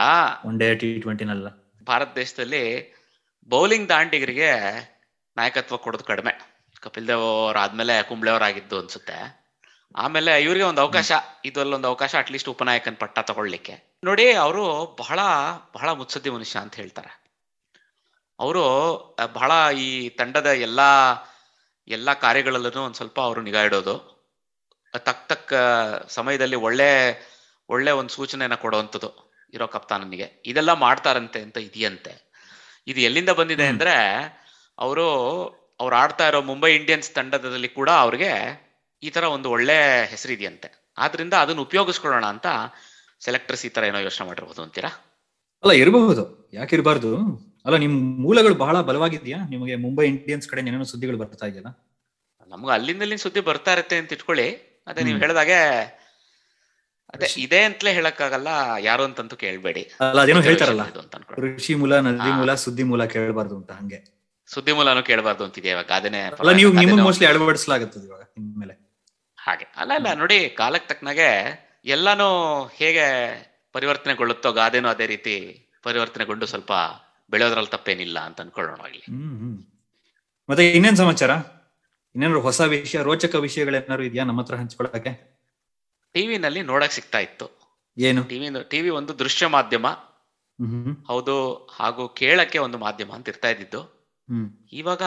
ಒನ್ 0.46 0.60
ಡೇ 0.60 0.76
ಟಿ 0.76 1.00
ಟ್ವೆಂಟಿನಲ್ಲ 1.00 1.48
ಭಾರತ 1.88 2.08
ದೇಶದಲ್ಲಿ 2.16 2.94
ಬೌಲಿಂಗ್ 3.50 3.90
ದಾಂಡಿಗರಿಗೆ 3.90 4.52
ನಾಯಕತ್ವ 5.38 5.78
ಕೊಡೋದು 5.78 6.04
ಕಡಿಮೆ. 6.04 6.62
ಕಪಿಲ್ 6.80 7.08
ದೇವ್ 7.08 7.20
ಅವ್ರ 7.20 7.58
ಆದ್ಮೇಲೆ 7.58 8.04
ಕುಂಬ್ಳೆ 8.04 8.32
ಅವ್ರ 8.32 8.44
ಆಗಿದ್ದು 8.44 8.80
ಅನ್ಸುತ್ತೆ. 8.80 9.42
ಆಮೇಲೆ 9.96 10.42
ಇವ್ರಿಗೆ 10.42 10.66
ಒಂದು 10.66 10.82
ಅವಕಾಶ 10.82 11.12
ಇದರಲ್ಲಿ 11.46 11.74
ಅವಕಾಶ 11.74 11.88
ಅವಕಾಶ 11.88 12.16
ಅಟ್ಲೀಸ್ಟ್ 12.16 12.50
ಉಪನಾಯಕನ್ 12.50 12.96
ಪಟ್ಟ 12.96 13.20
ತಗೊಳ್ಲಿಕ್ಕೆ 13.20 14.00
ನೋಡಿ 14.04 14.32
ಅವರು 14.32 14.98
ಬಹಳ 15.00 15.20
ಬಹಳ 15.76 15.90
ಮುತ್ಸದ್ದಿ 15.90 16.30
ಮನುಷ್ಯ 16.30 16.60
ಅಂತ 16.60 16.76
ಹೇಳ್ತಾರೆ. 16.76 17.24
ಅವರು 18.40 18.64
ಬಹಳ 19.34 19.76
ಈ 19.76 20.10
ತಂಡದ 20.10 20.48
ಎಲ್ಲಾ 20.48 21.14
ಎಲ್ಲಾ 21.88 22.14
ಕಾರ್ಯಗಳಲ್ಲೂ 22.14 22.82
ಒಂದ್ 22.82 22.96
ಸ್ವಲ್ಪ 22.96 23.20
ಅವರು 23.20 23.42
ನಿಗಾ 23.42 23.62
ಇಡೋದು. 23.62 24.21
ತಕ್ಕ 24.98 25.32
ತಕ್ಕ 25.32 25.54
ಸಮಯದಲ್ಲಿ 26.08 26.56
ಒಳ್ಳೆ 26.56 27.22
ಒಳ್ಳೆ 27.70 27.92
ಒಂದು 27.92 28.10
ಸೂಚನೆಯನ್ನ 28.10 28.56
ಕೊಡುವಂಥದ್ದು 28.56 29.32
ಇರೋ 29.54 29.68
ಕಪ್ತಾನನಿಗೆ 29.68 30.44
ಇದೆಲ್ಲ 30.46 30.74
ಮಾಡ್ತಾರಂತೆ 30.74 31.42
ಅಂತ 31.42 31.58
ಇದೆಯಂತೆ. 31.58 32.32
ಇದು 32.88 33.00
ಎಲ್ಲಿಂದ 33.00 33.30
ಬಂದಿದೆ. 33.30 33.68
ಅಂದ್ರೆ 33.68 33.94
ಅವರು 34.78 35.08
ಅವ್ರು 35.80 35.96
ಆಡ್ತಾ 35.96 36.28
ಇರೋ 36.28 36.42
ಮುಂಬೈ 36.42 36.76
ಇಂಡಿಯನ್ಸ್ 36.76 37.12
ತಂಡದಲ್ಲಿ 37.12 37.68
ಕೂಡ 37.68 37.90
ಅವ್ರಿಗೆ 37.90 38.62
ಈ 39.04 39.10
ತರ 39.10 39.24
ಒಂದು 39.24 39.50
ಒಳ್ಳೆ 39.50 40.06
ಹೆಸರಿದೆಯಂತೆ 40.06 40.94
ಆದ್ರಿಂದ 40.98 41.34
ಅದನ್ನ 41.34 41.60
ಉಪಯೋಗಿಸ್ಕೊಳ್ಳೋಣ 41.60 42.26
ಅಂತ 42.26 42.48
ಸೆಲೆಕ್ಟರ್ಸ್ 43.20 43.66
ಈ 43.66 43.70
ತರ 43.70 43.84
ಏನೋ 43.84 44.00
ಯೋಚನೆ 44.00 44.28
ಮಾಡಿರ್ಬೋದು 44.28 44.62
ಅಂತೀರಾ? 44.62 44.90
ಅಲ್ಲ 45.64 45.72
ಇರಬಹುದು. 45.72 46.50
ಯಾಕೆ 46.54 46.76
ಇರಬಾರ್ದು? 46.76 47.18
ಅಲ್ಲ 47.66 47.78
ನಿಮ್ 47.78 48.22
ಮೂಲಗಳು 48.22 48.56
ಬಹಳ 48.56 48.82
ಬಲವಾಗಿದೆಯಾ? 48.82 49.38
ನಿಮಗೆ 49.50 49.76
ಮುಂಬೈ 49.76 50.08
ಇಂಡಿಯನ್ಸ್ 50.08 50.48
ಕಡೆ 50.48 50.62
ಏನೇನೋ 50.62 50.84
ಸುದ್ದಿಗಳು 50.84 51.18
ಬರ್ತಾ 51.18 51.46
ಇದೆಯಲ್ಲ? 51.46 51.90
ನಮ್ಗೆ 52.48 52.72
ಅಲ್ಲಿಂದ 52.72 53.14
ಸುದ್ದಿ 53.16 53.40
ಬರ್ತಾ 53.40 53.74
ಇರುತ್ತೆ 53.74 53.98
ಅಂತ 53.98 54.14
ಇಟ್ಕೊಳ್ಳಿ. 54.14 54.71
ಅದೇ 54.88 55.02
ನೀವು 55.04 55.20
ಹೇಳ್ದಾಗೆ 55.20 55.58
ಅದೇ 57.14 57.28
ಇದೆ 57.38 57.60
ಅಂತಲೇ 57.64 57.92
ಹೇಳಕ್ಕಾಗಲ್ಲ 57.94 58.50
ಯಾರು 58.82 59.04
ಅಂತಂತೂ 59.04 59.36
ಕೇಳ್ಬೇಡಿ. 59.36 59.82
ಅಲ್ಲ 60.04 60.20
ಅದೇನೋ 60.22 60.42
ಹೇಳ್ತಾರಲ್ಲ. 60.42 60.84
ಋಷಿ 61.46 61.74
ಮೂಲ 61.76 61.94
ನದಿ 62.06 62.32
ಮೂಲ 62.38 62.52
ಸುದ್ದಿ 62.64 62.84
ಮೂಲ 62.84 63.06
ಕೇಳಬಾರ್ದು 63.14 63.56
ಅಂತ 63.58 63.72
ಹಂಗೆ. 63.72 64.00
ಸುದ್ದಿ 64.50 64.72
ಮೂಲನೂ 64.72 65.04
ಕೇಳಬಾರ್ದು 65.04 65.44
ಅಂತಿದೆ 65.44 65.70
ಇವಾಗ? 65.70 65.90
ಅದನ್ನೇ 65.92 66.22
ಅಲ್ಲ 66.40 66.52
ನೀವು 66.60 66.72
ಮೋಸ್ಟ್ಲಿ 67.04 67.28
ಅಳವಡಿಸಲಾಗುತ್ತದೆ 67.28 68.06
ಇವಾಗ 68.08 68.24
ನಿಮ್ಮೇಲೆ. 68.40 68.76
ಹಾಗೆ. 69.38 69.66
ಅಲ್ಲ 69.78 69.92
ಅಲ್ಲ 69.96 70.10
ನೋಡಿ 70.14 70.50
ಕಾಲಕ್ಕೆ 70.58 70.88
ತಕ್ಕನಾಗೆ 70.88 71.30
ಎಲ್ಲಾನು 71.88 72.28
ಹೇಗೆ 72.76 73.06
ಪರಿವರ್ತನೆಗೊಳ್ಳುತ್ತೋ 73.76 74.52
ಗಾದೆನೂ 74.52 74.90
ಅದೇ 74.90 75.06
ರೀತಿ 75.06 75.36
ಪರಿವರ್ತನೆಗೊಂಡು 75.84 76.46
ಸ್ವಲ್ಪ 76.46 76.72
ಬೆಳೆಯೋದ್ರಲ್ಲಿ 77.32 77.72
ತಪ್ಪೇನಿಲ್ಲ 77.72 78.20
ಅಂತ 78.20 78.42
ಅನ್ಕೊಳ್ಳೋಣ 78.42 78.82
ಹ್ಮ್. 79.08 79.58
ಮತ್ತೆ 80.50 80.64
ಇನ್ನೇನ್ 80.72 80.96
ಸಮಾಚಾರ? 80.96 81.32
ಇನ್ನೇನಾದ್ರು 82.16 82.42
ಹೊಸ 82.42 82.62
ವಿಷಯ 82.62 83.02
ರೋಚಕ 83.04 83.36
ವಿಷಯಗಳೇನಾದ್ರು 83.36 84.04
ಇದೆಯಾ 84.04 84.24
ನಮ್ಮ 84.24 84.42
ಹತ್ರ 84.42 84.56
ಹಂಚ್ಕೊಳಕ್ಕೆ? 84.56 85.12
ಟಿವಿನಲ್ಲಿ 86.14 86.62
ನೋಡಕ್ 86.62 86.92
ಸಿಗ್ತಾ 86.92 87.20
ಇತ್ತು. 87.20 87.48
ಏನು? 87.98 88.24
ಟಿವಿ 88.24 88.48
ಟಿವಿ 88.70 88.90
ಒಂದು 88.90 89.20
ದೃಶ್ಯ 89.20 89.48
ಮಾಧ್ಯಮ. 89.48 89.88
ಹೌದು 91.08 91.56
ಹಾಗೂ 91.56 92.08
ಕೇಳಕ್ಕೆ 92.08 92.58
ಒಂದು 92.58 92.78
ಮಾಧ್ಯಮ 92.78 93.12
ಅಂತ 93.14 93.30
ಇರ್ತಾ 93.30 93.50
ಇದ್ದಿದ್ದು. 93.50 93.82
ಇವಾಗ 94.72 95.02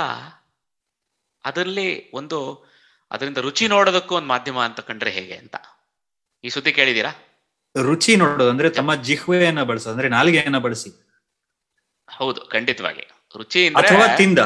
ಅದರಲ್ಲಿ 1.44 2.10
ಒಂದು 2.12 2.66
ಅದರಿಂದ 3.10 3.38
ರುಚಿ 3.38 3.68
ನೋಡೋದಕ್ಕೂ 3.68 4.14
ಒಂದು 4.14 4.28
ಮಾಧ್ಯಮ 4.28 4.58
ಅಂತ 4.58 4.80
ಕಂಡ್ರೆ 4.80 5.10
ಹೇಗೆ 5.10 5.34
ಅಂತ. 5.34 5.56
ಈ 6.44 6.48
ಸುದ್ದಿ 6.48 6.72
ಕೇಳಿದೀರಾ 6.72 7.10
ರುಚಿ 7.82 8.16
ನೋಡೋದು 8.16 8.50
ಅಂದ್ರೆ 8.50 8.70
ತಮ್ಮ 8.70 8.94
ಜಿಹ್ವೆಯನ್ನ 8.94 9.62
ಬಳಸೋದು 9.62 9.92
ಅಂದ್ರೆ 9.92 10.08
ನಾಲಿಗೆಯನ್ನ 10.08 10.58
ಬಳಸಿ. 10.58 10.90
ಹೌದು 12.10 12.40
ಖಂಡಿತವಾಗಿ. 12.40 13.04
ರುಚಿ 13.36 13.70
ತಿಂದ. 14.16 14.38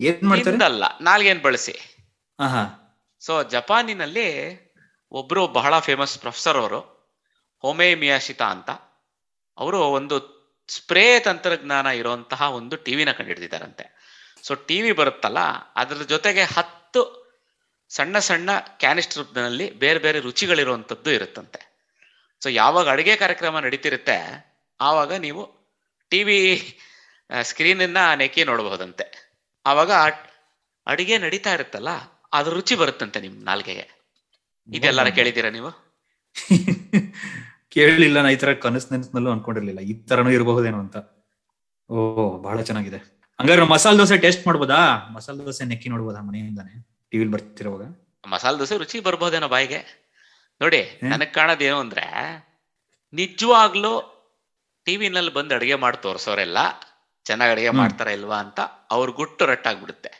ಏನ್ 0.00 0.22
ಮಾಡ್ತಾರೆ? 0.22 0.44
ತಿಂದಲ್ಲ 0.44 0.84
ನಾಲ್ಗೇನ್ 1.00 1.40
ಬಳಸಿ? 1.40 1.74
ಸೊ 3.20 3.42
ಜಪಾನಿನಲ್ಲಿ 3.42 4.28
ಒಬ್ರು 5.12 5.42
ಬಹಳ 5.48 5.78
ಫೇಮಸ್ 5.78 6.18
ಪ್ರೊಫೆಸರ್ 6.18 6.56
ಅವರು 6.56 6.80
ಹೋಮೆ 7.64 7.94
ಮಿಯಾಶಿತಾ 7.94 8.46
ಅಂತ. 8.46 8.70
ಅವರು 9.58 9.78
ಒಂದು 9.98 10.16
ಸ್ಪ್ರೇ 10.68 11.20
ತಂತ್ರಜ್ಞಾನ 11.20 11.86
ಇರುವಂತಹ 11.86 12.42
ಒಂದು 12.54 12.76
ಟಿವಿನ 12.76 13.12
ಕಂಡುಹಿಡಿದಿದ್ದಾರಂತೆ 13.12 13.84
ಸೊ 14.42 14.54
ಟಿವಿ 14.54 14.92
ಬರುತ್ತಲ್ಲ 14.92 15.38
ಅದ್ರ 15.76 16.02
ಜೊತೆಗೆ 16.02 16.42
ಹತ್ತು 16.42 17.02
ಸಣ್ಣ 17.88 18.18
ಸಣ್ಣ 18.18 18.50
ಕ್ಯಾನಿಸ್ಟರ್ನಲ್ಲಿ 18.60 19.70
ಬೇರೆ 19.70 19.98
ಬೇರೆ 19.98 20.20
ರುಚಿಗಳಿರುವಂಥದ್ದು 20.20 21.10
ಇರುತ್ತಂತೆ. 21.10 21.60
ಸೊ 22.42 22.48
ಯಾವಾಗ 22.48 22.88
ಅಡುಗೆ 22.88 23.16
ಕಾರ್ಯಕ್ರಮ 23.16 23.58
ನಡೀತಿರುತ್ತೆ 23.58 24.16
ಆವಾಗ 24.80 25.12
ನೀವು 25.12 25.42
ಟಿವಿ 26.08 26.38
ಸ್ಕ್ರೀನನ್ನ 27.42 28.14
ನೆಕ್ಕಿ 28.14 28.44
ನೋಡಬಹುದಂತೆ. 28.44 29.25
ಆವಾಗ 29.66 29.92
ಅಡಿಗೆ 30.86 31.18
ನಡೀತಾ 31.18 31.54
ಇರುತ್ತಲ್ಲ 31.54 31.88
ಅದ್ರ 32.32 32.52
ರುಚಿ 32.52 32.74
ಬರುತ್ತಂತೆ 32.74 33.20
ನಿಮ್ 33.20 33.44
ನಾಲ್ಗೆಗೆ. 33.44 33.86
ಇದೆಲ್ಲಾರ 34.68 35.08
ಕೇಳಿದೀರಾ 35.08 35.50
ನೀವು? 35.50 35.70
ಕೇಳಲಿಲ್ಲ 37.70 38.22
ನಾ 38.22 38.28
ಈ 38.28 38.36
ತರ 38.36 38.52
ಕನಸು 38.52 38.88
ನೆನಸ್ನಲ್ಲೂ 38.94 39.30
ಅನ್ಕೊಂಡಿರ್ಲಿಲ್ಲ. 39.30 39.80
ಈ 39.80 39.94
ತರನು 39.94 40.30
ಇರಬಹುದೇನೋ 40.30 40.78
ಅಂತ. 40.78 40.96
ಓ 41.90 41.96
ಬಹಳ 42.38 42.60
ಚೆನ್ನಾಗಿದೆ. 42.60 42.96
ಹಂಗಾದ್ರೆ 43.40 43.66
ಮಸಾಲೆ 43.66 43.98
ದೋಸೆ 43.98 44.18
ಟೇಸ್ಟ್ 44.18 44.46
ಮಾಡ್ಬೋದಾ? 44.46 45.08
ಮಸಾಲೆ 45.12 45.44
ದೋಸೆ 45.44 45.64
ನೆಕ್ಕಿ 45.64 45.88
ನೋಡ್ಬೋದಾ 45.88 46.20
ಮನೆಯಿಂದಾನೆ? 46.20 47.00
ಟಿವಿಲ್ 47.10 47.30
ಬರ್ತಿರೋವಾಗ 47.30 47.82
ಮಸಾಲೆ 48.28 48.58
ದೋಸೆ 48.58 48.76
ರುಚಿ 48.76 49.00
ಬರ್ಬೋದೇನೋ 49.00 49.48
ಬಾಯಿಗೆ. 49.48 50.06
ನೋಡಿ. 50.60 51.00
ನನಗ್ 51.02 51.34
ಕಾಣೋದೇನು 51.34 51.78
ಅಂದ್ರೆ 51.78 52.04
ನಿಜವಾಗ್ಲೂ 53.12 54.12
ಟಿವಿನಲ್ಲಿ 54.84 55.32
ಬಂದು 55.32 55.54
ಅಡಿಗೆ 55.54 55.74
ಮಾಡಿ 55.74 56.02
ತೋರ್ಸೋರೆಲ್ಲ 56.02 56.58
ಚೆನ್ನಾಗಿ 57.26 57.52
ಅಡಿಗೆ. 57.54 57.70
ಮಾಡ್ತಾರ 57.80 58.08
ಇಲ್ವಾ 58.18 58.38
ಅಂತ 58.44 58.60
ಅವ್ರ 58.94 59.08
ಗುಟ್ಟು 59.20 59.46
ರಟ್ಟಾಗ್ಬಿಡುತ್ತೆ. 59.52 60.10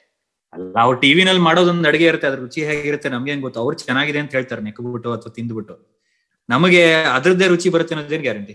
ಅಲ್ಲ 0.52 0.76
ಅವ್ರು 0.84 0.96
ಟಿವಿನಲ್ಲಿ 1.00 1.42
ಮಾಡೋದೊಂದು 1.48 1.88
ಅಡಿಗೆ 1.90 2.06
ಇರುತ್ತೆ 2.10 2.26
ಅದ್ರ 2.30 2.40
ರುಚಿ 2.44 2.60
ಹೇಗಿರುತ್ತೆ 2.68 3.08
ನಮ್ಗೆ 3.14 3.30
ಹೆಂಗ್ 3.32 3.44
ಗೊತ್ತು? 3.46 3.60
ಅವ್ರು 3.64 3.76
ಚೆನ್ನಾಗಿದೆ 3.82 4.18
ಅಂತ 4.22 4.32
ಹೇಳ್ತಾರೆ 4.36 4.62
ನೆಕ್ಬಿಟ್ಟು 4.68 5.10
ಅಥವಾ 5.16 5.32
ತಿಂದ್ಬಿಟ್ಟು. 5.38 5.74
ನಮಗೆ 6.48 6.82
ಅದ್ರದ್ದೇ 7.16 7.46
ರುಚಿ 7.54 7.68
ಬರುತ್ತೆ 7.74 7.94
ಅನ್ನೋದೇನ್ 7.94 8.24
ಗ್ಯಾರಂಟಿ? 8.26 8.54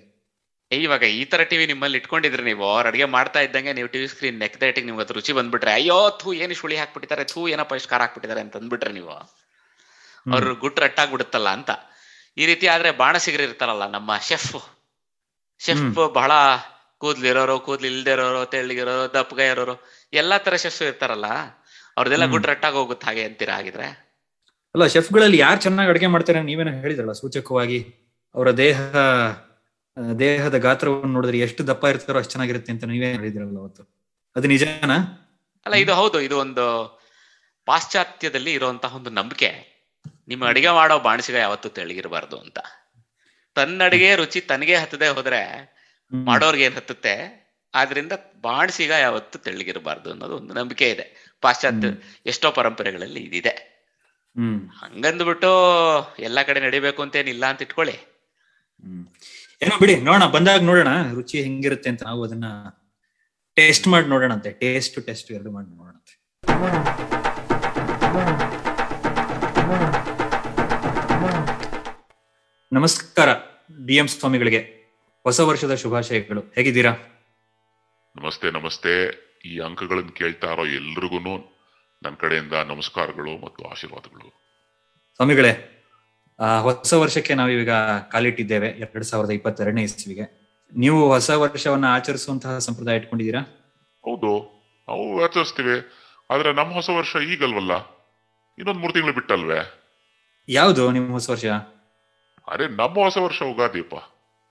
ಇವಾಗ 0.72 1.04
ಈ 1.20 1.24
ತರ 1.32 1.42
ಟಿವಿ 1.52 1.66
ನಿಮ್ಮಲ್ಲಿ 1.72 1.98
ಇಟ್ಕೊಂಡಿದ್ರಿ 1.98 2.44
ನೀವು. 2.50 2.66
ಅವ್ರ 2.76 2.86
ಅಡಿಗೆ 2.92 3.08
ಮಾಡ್ತಾ 3.16 3.40
ಇದ್ದಂಗೆ 3.48 3.72
ನೀವು 3.78 3.88
ಟಿವಿ 3.94 4.08
ಸ್ಕ್ರೀನ್ 4.12 4.38
ನೆಕ್ದ 4.44 4.70
ಇಟ್ಟಿಗೆ 4.70 4.88
ನಿಮ್ಗೆ 4.90 5.04
ಅದು 5.06 5.16
ರುಚಿ 5.18 5.34
ಬಂದ್ಬಿಟ್ರೆ 5.38 5.72
ಅಯ್ಯೋ 5.80 5.98
ಥೂ 6.20 6.30
ಏನು 6.44 6.56
ಸುಳಿ 6.60 6.78
ಹಾಕ್ಬಿಟ್ಟಿದ್ದಾರೆ 6.82 7.24
ಥೂ 7.34 7.42
ಏನೋ 7.54 7.64
ಪರಿಷ್ಕಾರ 7.72 7.92
ಖಾರ 7.94 8.02
ಹಾಕ್ಬಿಟ್ಟಿದ್ದಾರೆ 8.04 8.42
ಅಂತ 8.46 8.56
ಅಂದ್ಬಿಟ್ರೆ 8.60 8.92
ನೀವು. 8.98 9.16
ಅವ್ರ 10.26 10.54
ಗುಟ್ಟು 10.64 10.80
ರಟ್ಟಾಗ್ಬಿಡುತ್ತಲ್ಲ 10.82 11.50
ಅಂತ. 11.58 11.72
ಈ 12.38 12.46
ರೀತಿ 12.50 12.66
ಆದ್ರೆ 12.68 12.92
ಬಾಣಸಿಗರು 13.02 13.44
ಇರ್ತಾರಲ್ಲ 13.44 13.86
ನಮ್ಮ 13.92 14.12
ಶೆಫ್. 14.30 14.54
ಶೆಫ್ 15.62 16.00
ಬಹಳ 16.20 16.32
ಕೂದ್ಲಿರೋರು 17.02 17.60
ಕೂದ್ಲು 17.60 17.88
ಇಲ್ದೇ 17.88 18.12
ಇರೋರು 18.12 18.46
ತೆಳ್ಳಗಿರೋರು 18.46 19.14
ದಪ್ಪಗ 19.14 19.40
ಇರೋರು 19.40 19.76
ಎಲ್ಲಾ 20.14 20.38
ತರ 20.38 20.56
ಶೆಫ್ 20.56 20.82
ಇರ್ತಾರಲ್ಲ 20.82 21.26
ಅವ್ರದೆಲ್ಲ 21.98 22.26
ಗುಡ್ 22.26 22.46
ರಟ್ಟಾಗಿ 22.46 22.76
ಹೋಗುತ್ತೆ 22.76 23.08
ಹಾಗೆ 23.08 23.24
ಅಂತೀರಾ 23.24 23.56
ಹಾಗಿದ್ರೆ? 23.56 23.88
ಅಲ್ಲ 24.76 24.86
ಶೆಫ್ಗಳಲ್ಲಿ 24.86 25.38
ಯಾರು 25.38 25.62
ಚೆನ್ನಾಗಿ 25.62 25.90
ಅಡಿಗೆ 25.90 26.08
ಮಾಡ್ತಾರೆ 26.08 26.42
ನೀವೇನೋ 26.42 26.72
ಹೇಳಿದ್ರಲ್ಲ 26.72 27.12
ಸೂಚಕವಾಗಿ 27.12 27.80
ಅವರ 28.36 28.52
ದೇಹ 28.52 28.80
ದೇಹದ 30.20 30.58
ಗಾತ್ರವನ್ನು 30.58 31.14
ನೋಡಿದ್ರೆ 31.14 31.40
ಎಷ್ಟು 31.40 31.68
ದಪ್ಪ 31.68 31.86
ಇರ್ತಾರೋ 31.86 32.20
ಅಷ್ಟು 32.20 32.32
ಚೆನ್ನಾಗಿರುತ್ತೆ 32.32 32.72
ಅಂತ 32.72 32.84
ನೀವೇ 32.84 33.12
ಹೇಳಿದ್ರಲ್ಲ 33.12 33.58
ಅವತ್ತು. 33.60 33.84
ಅದು 34.36 34.48
ನಿಜನಾ? 34.48 34.98
ಅಲ್ಲ 35.66 35.76
ಇದು 35.76 35.94
ಹೌದು 35.94 36.22
ಇದು 36.22 36.38
ಒಂದು 36.38 36.66
ಪಾಶ್ಚಾತ್ಯದಲ್ಲಿ 37.66 38.54
ಇರುವಂತಹ 38.54 38.96
ಒಂದು 38.96 39.10
ನಂಬಿಕೆ. 39.10 39.50
ನಿಮ್ಮ 40.28 40.48
ಅಡಿಗೆ 40.48 40.70
ಮಾಡೋ 40.72 41.00
ಬಾಣಸಿಗ 41.00 41.36
ಯಾವತ್ತು 41.36 41.70
ತೆಳಗಿರಬಾರ್ದು 41.70 42.38
ಅಂತ. 42.38 42.60
ತನ್ನ 43.56 43.84
ಅಡಿಗೆ 43.84 44.16
ರುಚಿ 44.16 44.42
ತನಗೆ 44.42 44.76
ಹತ್ತದೆ 44.76 45.08
ಹೋದ್ರೆ. 45.08 45.42
ಮಾಡೋರ್ಗೆ 46.14 46.64
ಏನ್ 46.64 46.76
ಹತ್ತುತ್ತೆ? 46.76 47.42
ಆದ್ರಿಂದ 47.76 48.12
ಬಾಣಸಿಗ 48.42 48.90
ಯಾವತ್ತು 48.90 49.40
ತೆಳ್ಳಗಿರಬಾರ್ದು 49.40 50.12
ಅನ್ನೋದು 50.12 50.36
ಒಂದು 50.36 50.54
ನಂಬಿಕೆ 50.54 50.90
ಇದೆ. 50.90 51.34
ಪಾಶ್ಚಾತ್ಯ. 51.42 51.88
ಎಷ್ಟೋ 52.26 52.52
ಪರಂಪರೆಗಳಲ್ಲಿ 52.52 53.20
ಇದಿದೆ. 53.20 53.72
ಹ್ಮ್. 54.38 54.70
ಹಂಗಂದ್ಬಿಟ್ಟು 54.70 55.48
ಎಲ್ಲಾ 56.20 56.44
ಕಡೆ 56.44 56.60
ನಡಿಬೇಕು 56.60 57.02
ಅಂತೇನಿಲ್ಲ 57.02 57.46
ಅಂತ 57.46 57.62
ಇಟ್ಕೊಳ್ಳಿ. 57.62 57.92
ಹ್ಮ್. 57.92 59.08
ಏನೋ 59.62 59.78
ಬಿಡಿ 59.78 59.96
ನೋಡೋಣ 59.96 60.26
ಬಂದಾಗ 60.26 60.62
ನೋಡೋಣ 60.62 60.88
ರುಚಿ 61.14 61.42
ಹೆಂಗಿರುತ್ತೆ 61.42 61.90
ಅಂತ 61.90 62.04
ನಾವು 62.04 62.24
ಅದನ್ನ 62.24 62.46
ಟೇಸ್ಟ್ 63.56 63.88
ಮಾಡಿ 63.88 64.08
ನೋಡೋಣ 64.08 64.34
ಅಂತೆ. 64.34 64.52
ಟೇಸ್ಟ್ 64.52 65.06
ಟೆಸ್ಟ್ 65.06 65.32
ಎರಡು 65.32 65.52
ಮಾಡಿ 65.52 65.78
ನೋಡೋಣ 65.78 65.96
ನಮಸ್ಕಾರ 72.74 73.30
ಬಿ 73.80 73.96
ಎಂ 73.96 74.08
ಸ್ವಾಮಿಗಳಿಗೆ. 74.08 74.81
ಹೊಸ 75.24 75.40
ವರ್ಷದ 75.40 75.76
ಶುಭಾಶಯಗಳು. 75.76 76.42
ಹೇಗಿದ್ದೀರಾ? 76.56 76.92
ನಮಸ್ತೆ 78.16 78.52
ನಮಸ್ತೆ. 78.52 78.92
ಈ 79.46 79.60
ಅಂಕಗಳನ್ನು 79.60 80.12
ಕೇಳ್ತಾ 80.12 80.54
ಇರೋ 80.54 80.66
ಎಲ್ರಿಗೂ 80.66 81.20
ನನ್ನ 82.04 82.16
ಕಡೆಯಿಂದ 82.16 82.54
ನಮಸ್ಕಾರಗಳು 82.54 83.46
ಮತ್ತು 83.46 83.64
ಆಶೀರ್ವಾದಗಳು. 83.64 84.30
ಸ್ವಾಮಿಗಳೇ 85.16 85.84
ಹೊಸ 86.62 86.94
ವರ್ಷಕ್ಕೆ 86.94 87.34
ನಾವೀಗ 87.34 87.70
ಕಾಲಿಟ್ಟಿದ್ದೇವೆ 88.12 88.68
ಎರಡ್ 88.68 89.04
ಸಾವಿರದ 89.04 89.32
ಇಪ್ಪತ್ತೆರಡನೇ 89.32 89.84
ಇಸ್ವಿಗೆ. 89.84 90.42
ನೀವು 90.78 91.08
ಹೊಸ 91.08 91.30
ವರ್ಷವನ್ನ 91.30 91.86
ಆಚರಿಸುವಂತಹ 91.86 92.58
ಸಂಪ್ರದಾಯ 92.58 92.98
ಇಟ್ಕೊಂಡಿದ್ದೀರಾ? 92.98 93.42
ಹೌದು 94.06 94.32
ನಾವು 94.88 95.24
ಆಚರಿಸ್ತೀವಿ. 95.24 95.92
ಆದ್ರೆ 96.30 96.54
ನಮ್ಮ 96.54 96.74
ಹೊಸ 96.74 96.90
ವರ್ಷ 96.90 97.16
ಈಗಲ್ವಲ್ಲ? 97.16 97.74
ಇನ್ನೊಂದ್ 98.58 98.80
ಮೂರು 98.80 98.94
ತಿಂಗಳು 98.94 99.14
ಬಿಟ್ಟಲ್ವೇ? 99.14 99.60
ಯಾವುದು 100.50 100.92
ನಿಮ್ಮ 100.92 101.12
ಹೊಸ 101.12 101.30
ವರ್ಷ? 101.30 101.46
ಅರೆ 102.48 102.68
ನಮ್ಮ 102.68 102.96
ಹೊಸ 102.96 103.18
ವರ್ಷ 103.18 103.44
ಉಗಾದಿಯಪ್ಪ. 103.44 103.96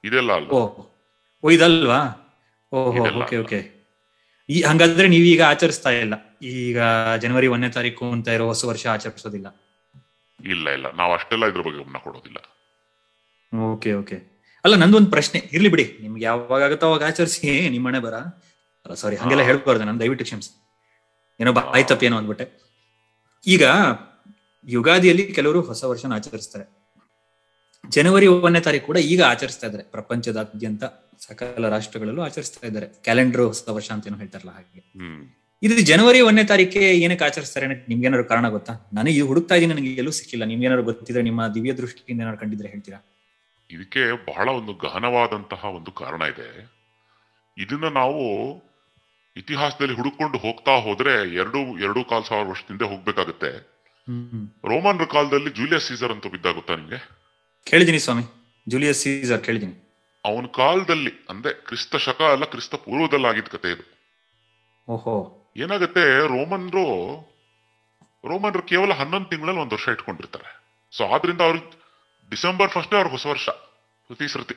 ಇದೆಲ್ಲ 0.04 0.32
ಅಲ್ಲ. 0.32 0.50
ಓ 1.44 1.50
ಇದಲ್ವಾ? 1.50 2.26
ಓಹೋ 2.72 3.22
ಓಕೆ 3.22 3.36
ಓಕೆ. 3.36 3.80
ಈ 4.48 4.62
ಹಂಗಾದ್ರೆ 4.62 5.08
ನೀವೀಗ 5.08 5.42
ಆಚರಿಸ್ತಾ 5.42 5.90
ಇಲ್ಲ. 5.90 6.38
ಈಗ 6.42 6.80
ಜನವರಿ 7.18 7.46
ಒಂದನೇ 7.46 7.70
ತಾರೀಕು 7.70 8.12
ಅಂತ 8.12 8.28
ಇರೋ 8.28 8.46
ಹೊಸ 8.46 8.64
ವರ್ಷ 8.64 8.86
ಆಚರಿಸೋದಿಲ್ಲ. 8.86 9.62
ಇಲ್ಲ 10.44 10.70
ಇಲ್ಲ. 10.70 10.92
ನಾವು 10.92 11.12
ಅಷ್ಟೆಲ್ಲ 11.12 11.46
ಇದ್ರ 11.46 11.60
ಬಗ್ಗೆ 11.60 11.84
ಗಮನ 11.84 11.98
ಕೊಡೋದಿಲ್ಲ. 11.98 12.36
Okay 13.58 13.92
okay. 13.92 14.30
ಅಲ್ಲ 14.64 14.74
ನಂದೊಂದು 14.74 15.10
ಪ್ರಶ್ನೆ. 15.10 15.48
ಇರ್ಲಿ 15.52 15.68
ಬಿಡಿ. 15.68 15.98
ನಿಮ್ಗೆ 16.00 16.24
ಯಾವಾಗ 16.24 16.62
ಆಗುತ್ತೋ 16.62 16.86
ಅವಾಗ 16.86 17.04
ಆಚರಿಸಿ. 17.04 17.68
ನಿಮ್ಮ 17.68 17.86
ಮನೆ 17.86 17.98
ಬರ? 17.98 18.14
ಅಲ್ಲ 18.14 18.94
ಸಾರಿ 18.94 19.16
ಹಂಗೆಲ್ಲ. 19.16 19.42
ಹೇಳ್ಬಾರ್ದು. 19.42 19.84
ನಾನು 19.84 20.00
ದಯವಿಟ್ಟು 20.00 20.24
ಕ್ಷಮಿಸಿ. 20.24 20.56
ಏನೋ 21.40 21.52
ಬಾಯ್ 21.52 21.88
ತಪ್ಪೇನೋ 21.88 22.16
ಅಂದ್ಬಿಟ್ಟೆ. 22.16 22.60
ಈಗ 23.46 23.64
ಯುಗಾದಿಯಲ್ಲಿ 24.64 25.32
ಕೆಲವರು 25.32 25.60
ಹೊಸ 25.60 25.84
ವರ್ಷನ 25.84 26.14
ಆಚರಿಸ್ತಾರೆ. 26.14 26.79
ಜನವರಿ 27.88 28.26
ಒಂದನೇ 28.26 28.60
ತಾರೀಕು 28.60 28.86
ಕೂಡ 28.86 28.96
ಈಗ 28.96 29.22
ಆಚರಿಸ್ತಾ 29.22 29.66
ಇದ್ದಾರೆ. 29.66 29.84
ಪ್ರಪಂಚದಾದ್ಯಂತ 29.84 30.84
ಸಕಲ 31.18 31.68
ರಾಷ್ಟ್ರಗಳಲ್ಲೂ 31.68 32.22
ಆಚರಿಸ್ತಾ 32.22 32.66
ಇದ್ದಾರೆ. 32.66 32.86
ಕ್ಯಾಲೆಂಡರ್ 32.86 33.40
ಹೊಸ 33.40 33.68
ವರ್ಷ 33.68 33.90
ಅಂತ 33.92 34.06
ಏನೋ 34.06 34.16
ಹೇಳ್ತಾರಲ್ಲ 34.16 34.50
ಹಾಗೆ. 34.50 34.82
ಇದು 35.62 35.80
ಜನವರಿ 35.80 36.20
ಒಂದನೇ 36.20 36.44
ತಾರೀಕೆ 36.44 36.78
ಏನಕ್ಕೆ 36.78 37.24
ಆಚರಿಸ್ತಾರೆ 37.24 37.66
ಅನ್ನೋಕ್ಕೆ 37.66 37.92
ನಿಮ್ಗೆ 37.92 38.06
ಏನಾದ್ರು 38.06 38.28
ಕಾರಣ 38.28 38.48
ಗೊತ್ತಾ? 38.48 38.90
ನಾನು 38.92 39.10
ಇದು 39.10 39.26
ಹುಡುಕ್ತಾ 39.26 39.54
ಇದ್ದೀನಿ 39.54 39.74
ನನಗೆ 39.74 39.90
ಎಲ್ಲೂ 39.90 40.10
ಸಿಕ್ಕಿಲ್ಲ. 40.10 40.44
ನಿಮ್ಗೆ 40.44 40.66
ಏನಾದ್ರು 40.66 40.84
ಗೊತ್ತಿದ್ರೆ 40.84 41.22
ನಿಮ್ಮ 41.22 41.46
ದಿವ್ಯ 41.46 41.72
ದೃಷ್ಟಿಯಿಂದ 41.72 42.20
ಏನಾದ್ರು 42.20 42.40
ಕಂಡಿದ್ರೆ 42.40 42.68
ಹೇಳ್ತೀರಾ? 42.68 42.98
ಇದಕ್ಕೆ 43.70 44.32
ಬಹಳ 44.32 44.48
ಒಂದು 44.48 44.74
ಗಹನವಾದಂತಹ 44.74 45.64
ಒಂದು 45.64 45.92
ಕಾರಣ 45.92 46.22
ಇದೆ. 46.22 46.80
ಇದನ್ನ 47.58 47.84
ನಾವು 47.84 48.24
ಇತಿಹಾಸದಲ್ಲಿ 49.36 49.94
ಹುಡುಕೊಂಡು 49.94 50.38
ಹೋಗ್ತಾ 50.38 50.70
ಹೋದ್ರೆ 50.70 51.34
ಎರಡು 51.34 51.78
ಎರಡು 51.78 52.04
ಕಾಲ್ 52.04 52.24
ಸಾವಿರ 52.24 52.48
ವರ್ಷದಿಂದ 52.48 52.82
ಹೋಗ್ಬೇಕಾಗತ್ತೆ. 52.82 53.80
ರೋಮನ್ 54.64 55.06
ಕಾಲದಲ್ಲಿ 55.06 55.50
ಜೂಲಿಯಸ್ 55.50 55.88
ಸೀಸರ್ 55.88 56.12
ಅಂತ 56.12 56.26
ಬಿದ್ದಾಗುತ್ತಾ 56.26 56.76
ನಿಮ್ಗೆ? 56.76 57.19
ಕೇಳಿದೀನಿ 57.66 57.98
ಸ್ವಾಮಿ. 57.98 58.22
ಜೂಲಿಯಸ್ 58.68 59.02
ಸೀಸರ್ 59.02 59.44
ಕೇಳಿದೀನಿ 59.44 59.74
ಅವನ 60.24 60.46
ಕಾಲದಲ್ಲಿ 60.46 61.12
ಅಂದ್ರೆ 61.28 61.54
ಕ್ರಿಸ್ತ 61.54 61.96
ಶಕ 61.96 62.22
ಅಲ್ಲ 62.22 62.44
ಕ್ರಿಸ್ತ 62.44 62.74
ಪೂರ್ವದಲ್ಲಿ 62.74 63.26
ಆಗಿದ್ 63.26 63.46
ಕತೆ 63.46 63.70
ಇದು. 63.70 63.84
ಓಹೋ. 64.88 65.36
ಏನಾಗುತ್ತೆ 65.56 66.18
ರೋಮನ್ರು 66.26 66.84
ರೋಮನ್ರು 68.28 68.62
ಕೇವಲ 68.62 68.92
ಹನ್ನೊಂದು 68.92 69.28
ತಿಂಗಳಲ್ಲಿ 69.28 69.60
ಒಂದು 69.60 69.74
ವರ್ಷ 69.74 69.88
ಇಟ್ಕೊಂಡಿರ್ತಾರೆ. 69.88 70.60
ಸೊ 70.96 71.04
ಆದ್ರಿಂದ 71.04 71.40
ಅವ್ರಿಗೆ 71.40 71.80
ಡಿಸೆಂಬರ್ 72.30 72.70
ಫಸ್ಟೇ 72.70 72.96
ಅವ್ರ 72.96 73.08
ಹೊಸ 73.08 73.26
ವರ್ಷ 73.26 73.48
ಪ್ರತಿ 74.06 74.28
ಸೃತಿ 74.28 74.54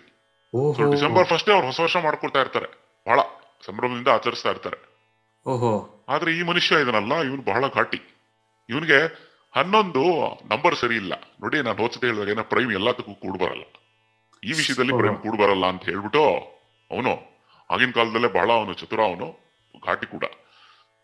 ಸೊ 0.52 0.92
ಡಿಸೆಂಬರ್ 0.92 1.28
ಫಸ್ಟ್ 1.28 1.50
ಅವ್ರ 1.50 1.66
ಹೊಸ 1.66 1.80
ವರ್ಷ 1.80 1.98
ಮಾಡ್ಕೊಳ್ತಾ 1.98 2.42
ಇರ್ತಾರೆ. 2.42 2.66
ಬಹಳ 3.08 3.20
ಸಂಭ್ರಮದಿಂದ 3.66 4.08
ಆಚರಿಸ್ತಾ 4.08 4.50
ಇರ್ತಾರೆ. 4.50 4.78
ಓಹೋ. 5.48 6.06
ಆದ್ರೆ 6.10 6.38
ಈ 6.38 6.42
ಮನುಷ್ಯ 6.42 6.76
ಇದನ್ನಲ್ಲ 6.76 7.22
ಇವನು 7.22 7.42
ಬಹಳ 7.42 7.68
ಘಾಟಿ. 7.68 8.02
ಇವನಿಗೆ 8.70 9.33
ಹನ್ನೊಂದು 9.58 10.04
ನಂಬರ್ 10.52 10.76
ಸರಿ 10.82 10.96
ಇಲ್ಲ. 11.02 11.14
ನೋಡಿ 11.42 11.58
ನಾನು 11.66 11.80
ಹೋಚತೆ 11.84 12.06
ಹೇಳಿದಾಗ 12.08 12.30
ಏನೋ 12.36 12.44
ಪ್ರೈಮ್ 12.54 12.72
ಎಲ್ಲದಕ್ಕೂ 12.80 13.14
ಕೂಡ 13.26 13.36
ಬರಲ್ಲ. 13.44 13.66
ಈ 14.44 14.52
ವಿಷಯದಲ್ಲಿ 14.60 14.94
ಪ್ರೈಮ್ 15.02 15.18
ಕೂಡ 15.26 15.36
ಬರಲ್ಲ 15.42 15.66
ಅಂತ 15.74 15.84
ಹೇಳ್ಬಿಟ್ಟು 15.90 16.24
ಅವನು 16.92 17.12
ಆಗಿನ 17.70 17.92
ಕಾಲದಲ್ಲೇ 17.98 18.30
ಬಹಳ 18.38 18.50
ಅವನು 18.60 18.74
ಚತುರ 18.82 19.02
ಅವನು 19.10 19.28
ಘಾಟಿ 19.86 20.08
ಕೂಡ. 20.14 20.26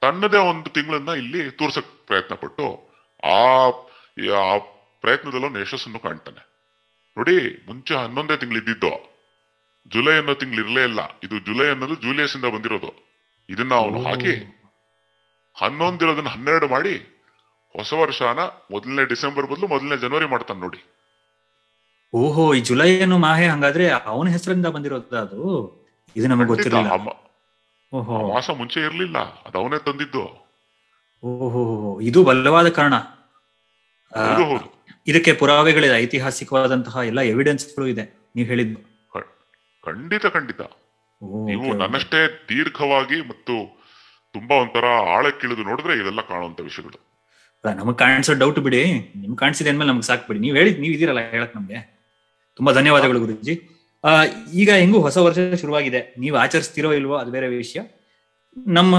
ತನ್ನದೇ 0.02 0.40
ಒಂದು 0.52 0.70
ತಿಂಗಳನ್ನ 0.76 1.12
ಇಲ್ಲಿ 1.22 1.42
ತೋರ್ಸಕ್ 1.60 1.92
ಪ್ರಯತ್ನ 2.10 2.36
ಪಟ್ಟು 2.44 2.66
ಆ 3.34 4.42
ಪ್ರಯತ್ನದಲ್ಲೂ 5.04 5.50
ಯಶಸ್ಸನ್ನು 5.64 6.00
ಕಾಣ್ತಾನೆ. 6.06 6.42
ನೋಡಿ 7.18 7.38
ಮುಂಚೆ 7.68 7.94
ಹನ್ನೊಂದೇ 8.04 8.36
ತಿಂಗಳು 8.42 8.60
ಇದ್ದಿದ್ದು 8.62 8.92
ಜುಲೈ 9.94 10.16
ಅನ್ನೋ 10.22 10.34
ತಿಂಗಳು 10.42 10.60
ಇರಲೇ 10.66 10.84
ಇಲ್ಲ. 10.90 11.02
ಇದು 11.26 11.36
ಜುಲೈ 11.48 11.68
ಅನ್ನೋದು 11.74 11.96
ಜೂಲಿಯಸ್ 12.06 12.36
ಇಂದ 12.38 12.48
ಬಂದಿರೋದು. 12.56 12.92
ಇದನ್ನ 13.50 13.74
ಅವನು 13.84 14.00
ಹಾಕಿ 14.08 14.34
ಹನ್ನೊಂದಿರೋದನ್ನ 15.62 16.30
ಹನ್ನೆರಡು 16.36 16.68
ಮಾಡಿ 16.76 16.96
ಹೊಸ 17.80 17.94
ವರ್ಷನ 17.94 18.40
ಮೊದಲನೇ 18.72 19.06
ಡಿಸೆಂಬರ್ 19.06 19.52
ಬದಲು 19.52 19.68
ಮೊದಲನೇ 19.68 19.98
ಜನವರಿ 19.98 20.26
ಮಾಡ್ತಾನೆ 20.26 20.60
ನೋಡಿ. 20.60 20.80
ಓಹೋ 22.14 22.54
ಈ 22.54 22.62
ಜುಲೈ 22.62 22.92
ಏನು 22.92 23.18
ಮಾಹೆ 23.18 23.48
ಹಂಗಾದ್ರೆ 23.48 23.90
ಅವನ 23.90 24.28
ಹೆಸರಿಂದ 24.28 24.66
ಬಂದಿರೋದ 24.66 25.14
ಅದು 25.14 25.40
ಇದು 26.16 26.28
ನಮಗೆ 26.28 26.48
ಗೊತ್ತಿರಲಿಲ್ಲ. 26.48 26.92
ಮಾಸ 28.34 28.50
ಮುಂಚೆ 28.50 28.80
ಇರ್ಲಿಲ್ಲ. 28.80 29.18
ಅದು 29.18 29.58
ಅವನೇ 29.58 29.78
ತಂದಿದ್ದು. 29.78 30.24
ಓಹೋ 31.24 32.02
ಇದು 32.02 32.24
ಬಲವಾದ 32.24 32.70
ಕಾರಣ. 32.70 32.94
ಇದಕ್ಕೆ 35.08 35.34
ಪುರಾವೆಗಳಿದೆ 35.34 35.94
ಐತಿಹಾಸಿಕವಾದಂತಹ 35.94 36.96
ಎಲ್ಲ 37.06 37.22
ಎವಿಡೆನ್ಸ್ಗಳು 37.22 37.88
ಇದೆ. 37.88 38.32
ನೀವು 38.36 38.48
ಹೇಳಿದ್ದು 38.48 38.90
ಖಂಡಿತ 39.86 40.26
ಖಂಡಿತ. 40.26 40.62
ನೀವು. 41.22 41.74
ನನ್ನಷ್ಟೇ 41.74 42.46
ದೀರ್ಘವಾಗಿ 42.50 43.28
ಮತ್ತು 43.28 43.84
ತುಂಬಾ 44.34 44.56
ಒಂಥರ 44.56 44.86
ಆಳಕ್ಕಿಳಿದು 45.18 45.64
ನೋಡಿದ್ರೆ 45.64 45.94
ಇದೆಲ್ಲ 45.94 46.22
ಕಾಣುವಂತ 46.22 46.62
ವಿಷಯಗಳು. 46.62 47.09
ನಮಗ್ 47.66 47.98
ಕಾಣಿಸೋ 47.98 48.34
ಡೌಟ್ 48.34 48.60
ಬಿಡಿ. 48.60 48.84
ನಿಮ್ 49.16 49.38
ಕಾಣಿಸಿದೆ 49.38 49.70
ಅಂದ್ಮೇಲೆ 49.70 49.90
ನಮ್ಗೆ 49.90 50.04
ಸಾಕ್ಬಿಡಿ 50.04 50.40
ನೀವ್ 50.40 50.58
ಹೇಳಿದ್, 50.58 50.80
ನೀವ್ 50.80 50.94
ಇದೀರಲ್ಲ 50.94 51.20
ಹೇಳಕ್ 51.20 51.56
ನಮ್ಗೆ. 51.56 52.00
ತುಂಬಾ 52.56 52.74
ಧನ್ಯವಾದಗಳು 52.74 53.20
ಗುರುಜಿ. 53.20 53.62
ಆ, 54.04 54.24
ಈಗ 54.54 54.72
ಹೆಂಗೂ 54.72 55.00
ಹೊಸ 55.02 55.18
ವರ್ಷ 55.18 55.38
ಶುರುವಾಗಿದೆ. 55.62 56.16
ನೀವು 56.20 56.38
ಆಚರಿಸ್ತಿರೋ 56.38 56.94
ಇಲ್ವೋ 56.94 57.16
ಅದು 57.16 57.32
ಬೇರೆ 57.32 57.48
ವಿಷಯ. 57.48 57.80
ನಮ್ಮ 58.68 58.96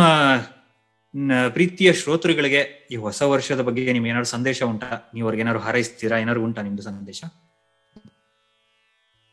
ಪ್ರೀತಿಯ 1.52 1.92
ಶ್ರೋತೃಗಳಿಗೆ 1.92 2.88
ಈ 2.90 2.96
ಹೊಸ 2.96 3.22
ವರ್ಷದ 3.22 3.60
ಬಗ್ಗೆ 3.60 3.92
ನಿಮ್ 3.92 4.06
ಏನಾದ್ರು 4.06 4.24
ಸಂದೇಶ 4.24 4.62
ಉಂಟಾ? 4.62 5.10
ನೀವ್ 5.14 5.26
ಅವ್ರಿಗೆ 5.26 5.40
ಏನಾದ್ರು 5.40 5.60
ಹಾರೈಸ್ತೀರಾ? 5.60 6.18
ಏನಾದ್ರು 6.18 6.44
ಉಂಟಾ 6.44 6.62
ನಿಮ್ದು 6.62 6.82
ಸಂದೇಶ? 6.82 7.24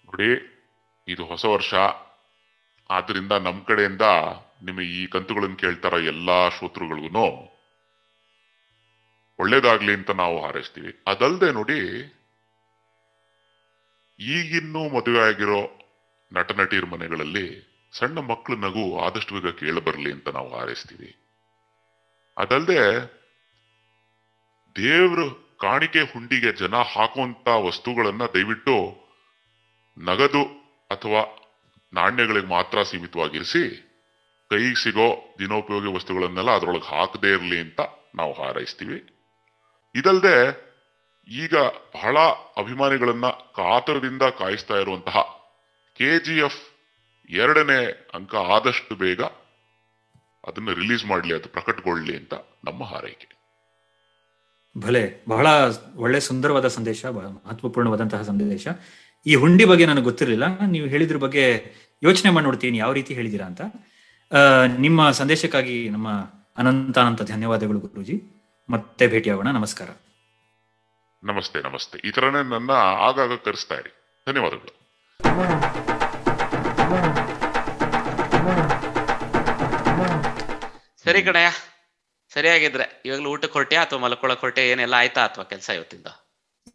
ನೋಡಿ, 0.05 0.29
ಇದು 1.07 1.25
ಹೊಸ 1.25 1.45
ವರ್ಷ. 1.45 1.73
ಆದ್ರಿಂದ 2.89 3.31
ನಮ್ 3.31 3.65
ಕಡೆಯಿಂದ 3.65 4.01
ನಿಮಗೆ 4.63 5.03
ಈ 5.03 5.07
ಕಂತುಗಳನ್ನು 5.07 5.55
ಕೇಳ್ತಾರ 5.55 5.93
ಎಲ್ಲಾ 5.93 6.49
ಶ್ರೋತೃಗಳಿಗೂ 6.49 7.56
ಒಳ್ಳೇದಾಗ್ಲಿ 9.39 9.93
ಅಂತ 9.97 10.11
ನಾವು 10.21 10.35
ಹಾರೈಸ್ತೀವಿ. 10.43 10.91
ಅದಲ್ದೆ 11.11 11.49
ನೋಡಿ, 11.59 11.79
ಈಗಿನ್ನೂ 14.19 14.81
ಮದುವೆ 14.95 15.21
ಆಗಿರೋ 15.29 15.61
ನಟ 16.31 16.51
ನಟಿಯರ 16.59 16.85
ಮನೆಗಳಲ್ಲಿ 16.93 17.47
ಸಣ್ಣ 17.93 18.19
ಮಕ್ಕಳ 18.29 18.55
ನಗು 18.63 18.83
ಆದಷ್ಟು 19.05 19.33
ಬೇಗ 19.35 19.51
ಕೇಳ 19.59 19.79
ಬರಲಿ 19.87 20.09
ಅಂತ 20.15 20.29
ನಾವು 20.37 20.49
ಹಾರೈಸ್ತೀವಿ. 20.55 21.09
ಅದಲ್ದೆ, 22.37 22.81
ದೇವ್ರ 24.75 25.19
ಕಾಣಿಕೆ 25.61 26.01
ಹುಂಡಿಗೆ 26.11 26.51
ಜನ 26.61 26.75
ಹಾಕುವಂತ 26.93 27.47
ವಸ್ತುಗಳನ್ನ 27.67 28.23
ದಯವಿಟ್ಟು 28.33 28.75
ನಗದು 29.97 30.43
ಅಥವಾ 30.89 31.21
ನಾಣ್ಯಗಳಿಗೆ 31.93 32.49
ಮಾತ್ರ 32.55 32.83
ಸೀಮಿತವಾಗಿರಿಸಿ, 32.89 33.63
ಕೈಗೆ 34.51 34.77
ಸಿಗೋ 34.83 35.07
ದಿನೋಪಯೋಗಿ 35.39 35.89
ವಸ್ತುಗಳನ್ನೆಲ್ಲ 35.95 36.51
ಅದರೊಳಗೆ 36.57 36.87
ಹಾಕದೇ 36.93 37.31
ಇರಲಿ 37.37 37.59
ಅಂತ 37.65 37.81
ನಾವು 38.19 38.33
ಹಾರೈಸ್ತೀವಿ. 38.41 38.99
ಇದಲ್ಲದೆ 39.95 40.37
ಈಗ 41.29 41.55
ಬಹಳ 41.95 42.17
ಅಭಿಮಾನಿಗಳನ್ನ 42.57 43.27
ಕಾತರದಿಂದ 43.27 44.21
ಕಾಯಿಸ್ತಾ 44.21 44.75
ಇರುವಂತಹ 44.77 45.19
ಕೆ 45.95 46.19
ಜಿ 46.19 46.37
ಎಫ್ 46.37 46.61
ಎರಡನೇ 47.29 48.09
ಅಂಕ 48.13 48.35
ಆದಷ್ಟು 48.35 48.95
ಬೇಗ 48.95 49.21
ಅದನ್ನ 50.47 50.71
ರಿಲೀಸ್ 50.71 51.05
ಮಾಡಲಿ, 51.05 51.33
ಅದು 51.33 51.49
ಪ್ರಕಟಗೊಳ್ಳಿ 51.49 52.17
ಅಂತ 52.17 52.33
ನಮ್ಮ 52.65 52.83
ಹಾರೈಕೆ. 52.83 53.27
ಭಲೆ, 54.77 55.23
ಬಹಳ 55.29 55.47
ಒಳ್ಳೆ 55.95 56.19
ಸುಂದರವಾದ 56.19 56.67
ಸಂದೇಶ 56.67 57.05
ಮಹತ್ವಪೂರ್ಣವಾದಂತಹ 57.05 58.21
ಸಂದೇಶ. 58.21 58.67
ಈ 59.25 59.35
ಹುಂಡಿ 59.35 59.65
ಬಗ್ಗೆ 59.65 59.85
ನನಗೆ 59.85 60.03
ಗೊತ್ತಿರಲಿಲ್ಲ. 60.03 60.65
ನೀವು 60.65 60.87
ಹೇಳಿದ್ರ 60.87 61.17
ಬಗ್ಗೆ 61.17 61.75
ಯೋಚನೆ 62.03 62.31
ಮಾಡಿ 62.31 62.45
ನೋಡ್ತೀನಿ, 62.45 62.77
ಯಾವ 62.77 62.93
ರೀತಿ 62.93 63.13
ಹೇಳಿದೀರಾ 63.13 63.45
ಅಂತ. 63.45 63.61
ನಿಮ್ಮ 64.77 65.11
ಸಂದೇಶಕ್ಕಾಗಿ 65.11 65.89
ನಮ್ಮ 65.89 66.09
ಅನಂತ 66.57 66.99
ಅನಂತ 66.99 67.21
ಧನ್ಯವಾದಗಳು 67.21 67.79
ಗುರುಜಿ. 67.79 68.36
ಮತ್ತೆ 68.69 69.07
ಭೇಟಿಯಾಗೋಣ 69.07 69.51
ನಮಸ್ಕಾರ. 69.51 69.89
ನಮಸ್ತೆ 71.23 71.61
ನಮಸ್ತೆ. 71.61 72.07
ಈ 72.07 72.11
ತರನೇ 72.11 72.49
ನನ್ನ 72.49 72.71
ಆಗಾಗ 72.71 73.35
ಕರೆಸ್ತಾ 73.35 73.75
ಇರಿ. 73.75 74.21
ಧನ್ಯವಾದಗಳು. 74.27 74.73
ಸರಿ 81.03 81.23
ಕಣಯ್ಯ. 81.23 81.47
ಸರಿಯಾಗಿದ್ರೆ 82.33 83.01
ಇವಾಗಲೂ 83.05 83.29
ಊಟಕ್ಕೆ 83.29 83.53
ಹೊರಟೆ 83.53 83.75
ಅಥವಾ 83.75 83.99
ಮಲ್ಕೊಳಕ್ 83.99 84.41
ಹೊರಟೆ 84.41 84.69
ಏನೆಲ್ಲ 84.69 84.93
ಆಯ್ತಾ 84.97 85.25
ಅಥವಾ 85.25 85.43
ಕೆಲಸ 85.43 85.69
ಇವತ್ತಿಂದ? 85.69 86.07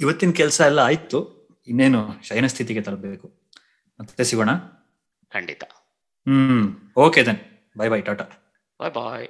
ಇವತ್ತಿನ 0.00 0.30
ಕೆಲಸ 0.30 0.60
ಎಲ್ಲ 0.60 0.78
ಆಯ್ತು. 0.78 1.42
ಇನ್ನೇನು 1.68 2.22
ಶಯನ 2.22 2.46
ಸ್ಥಿತಿಗೆ 2.46 2.82
ತರಬೇಕು. 2.82 3.50
ಮತ್ತೆ 4.00 4.24
ಸಿಗೋಣ? 4.24 4.50
ಖಂಡಿತ. 5.32 5.64
ಹ್ಮ್ 6.28 6.76
okay 6.96 7.26
then 7.26 7.38
bye 7.78 7.88
bye 7.88 8.00
tata 8.00 8.24
bye 8.80 8.94
bye 8.94 9.28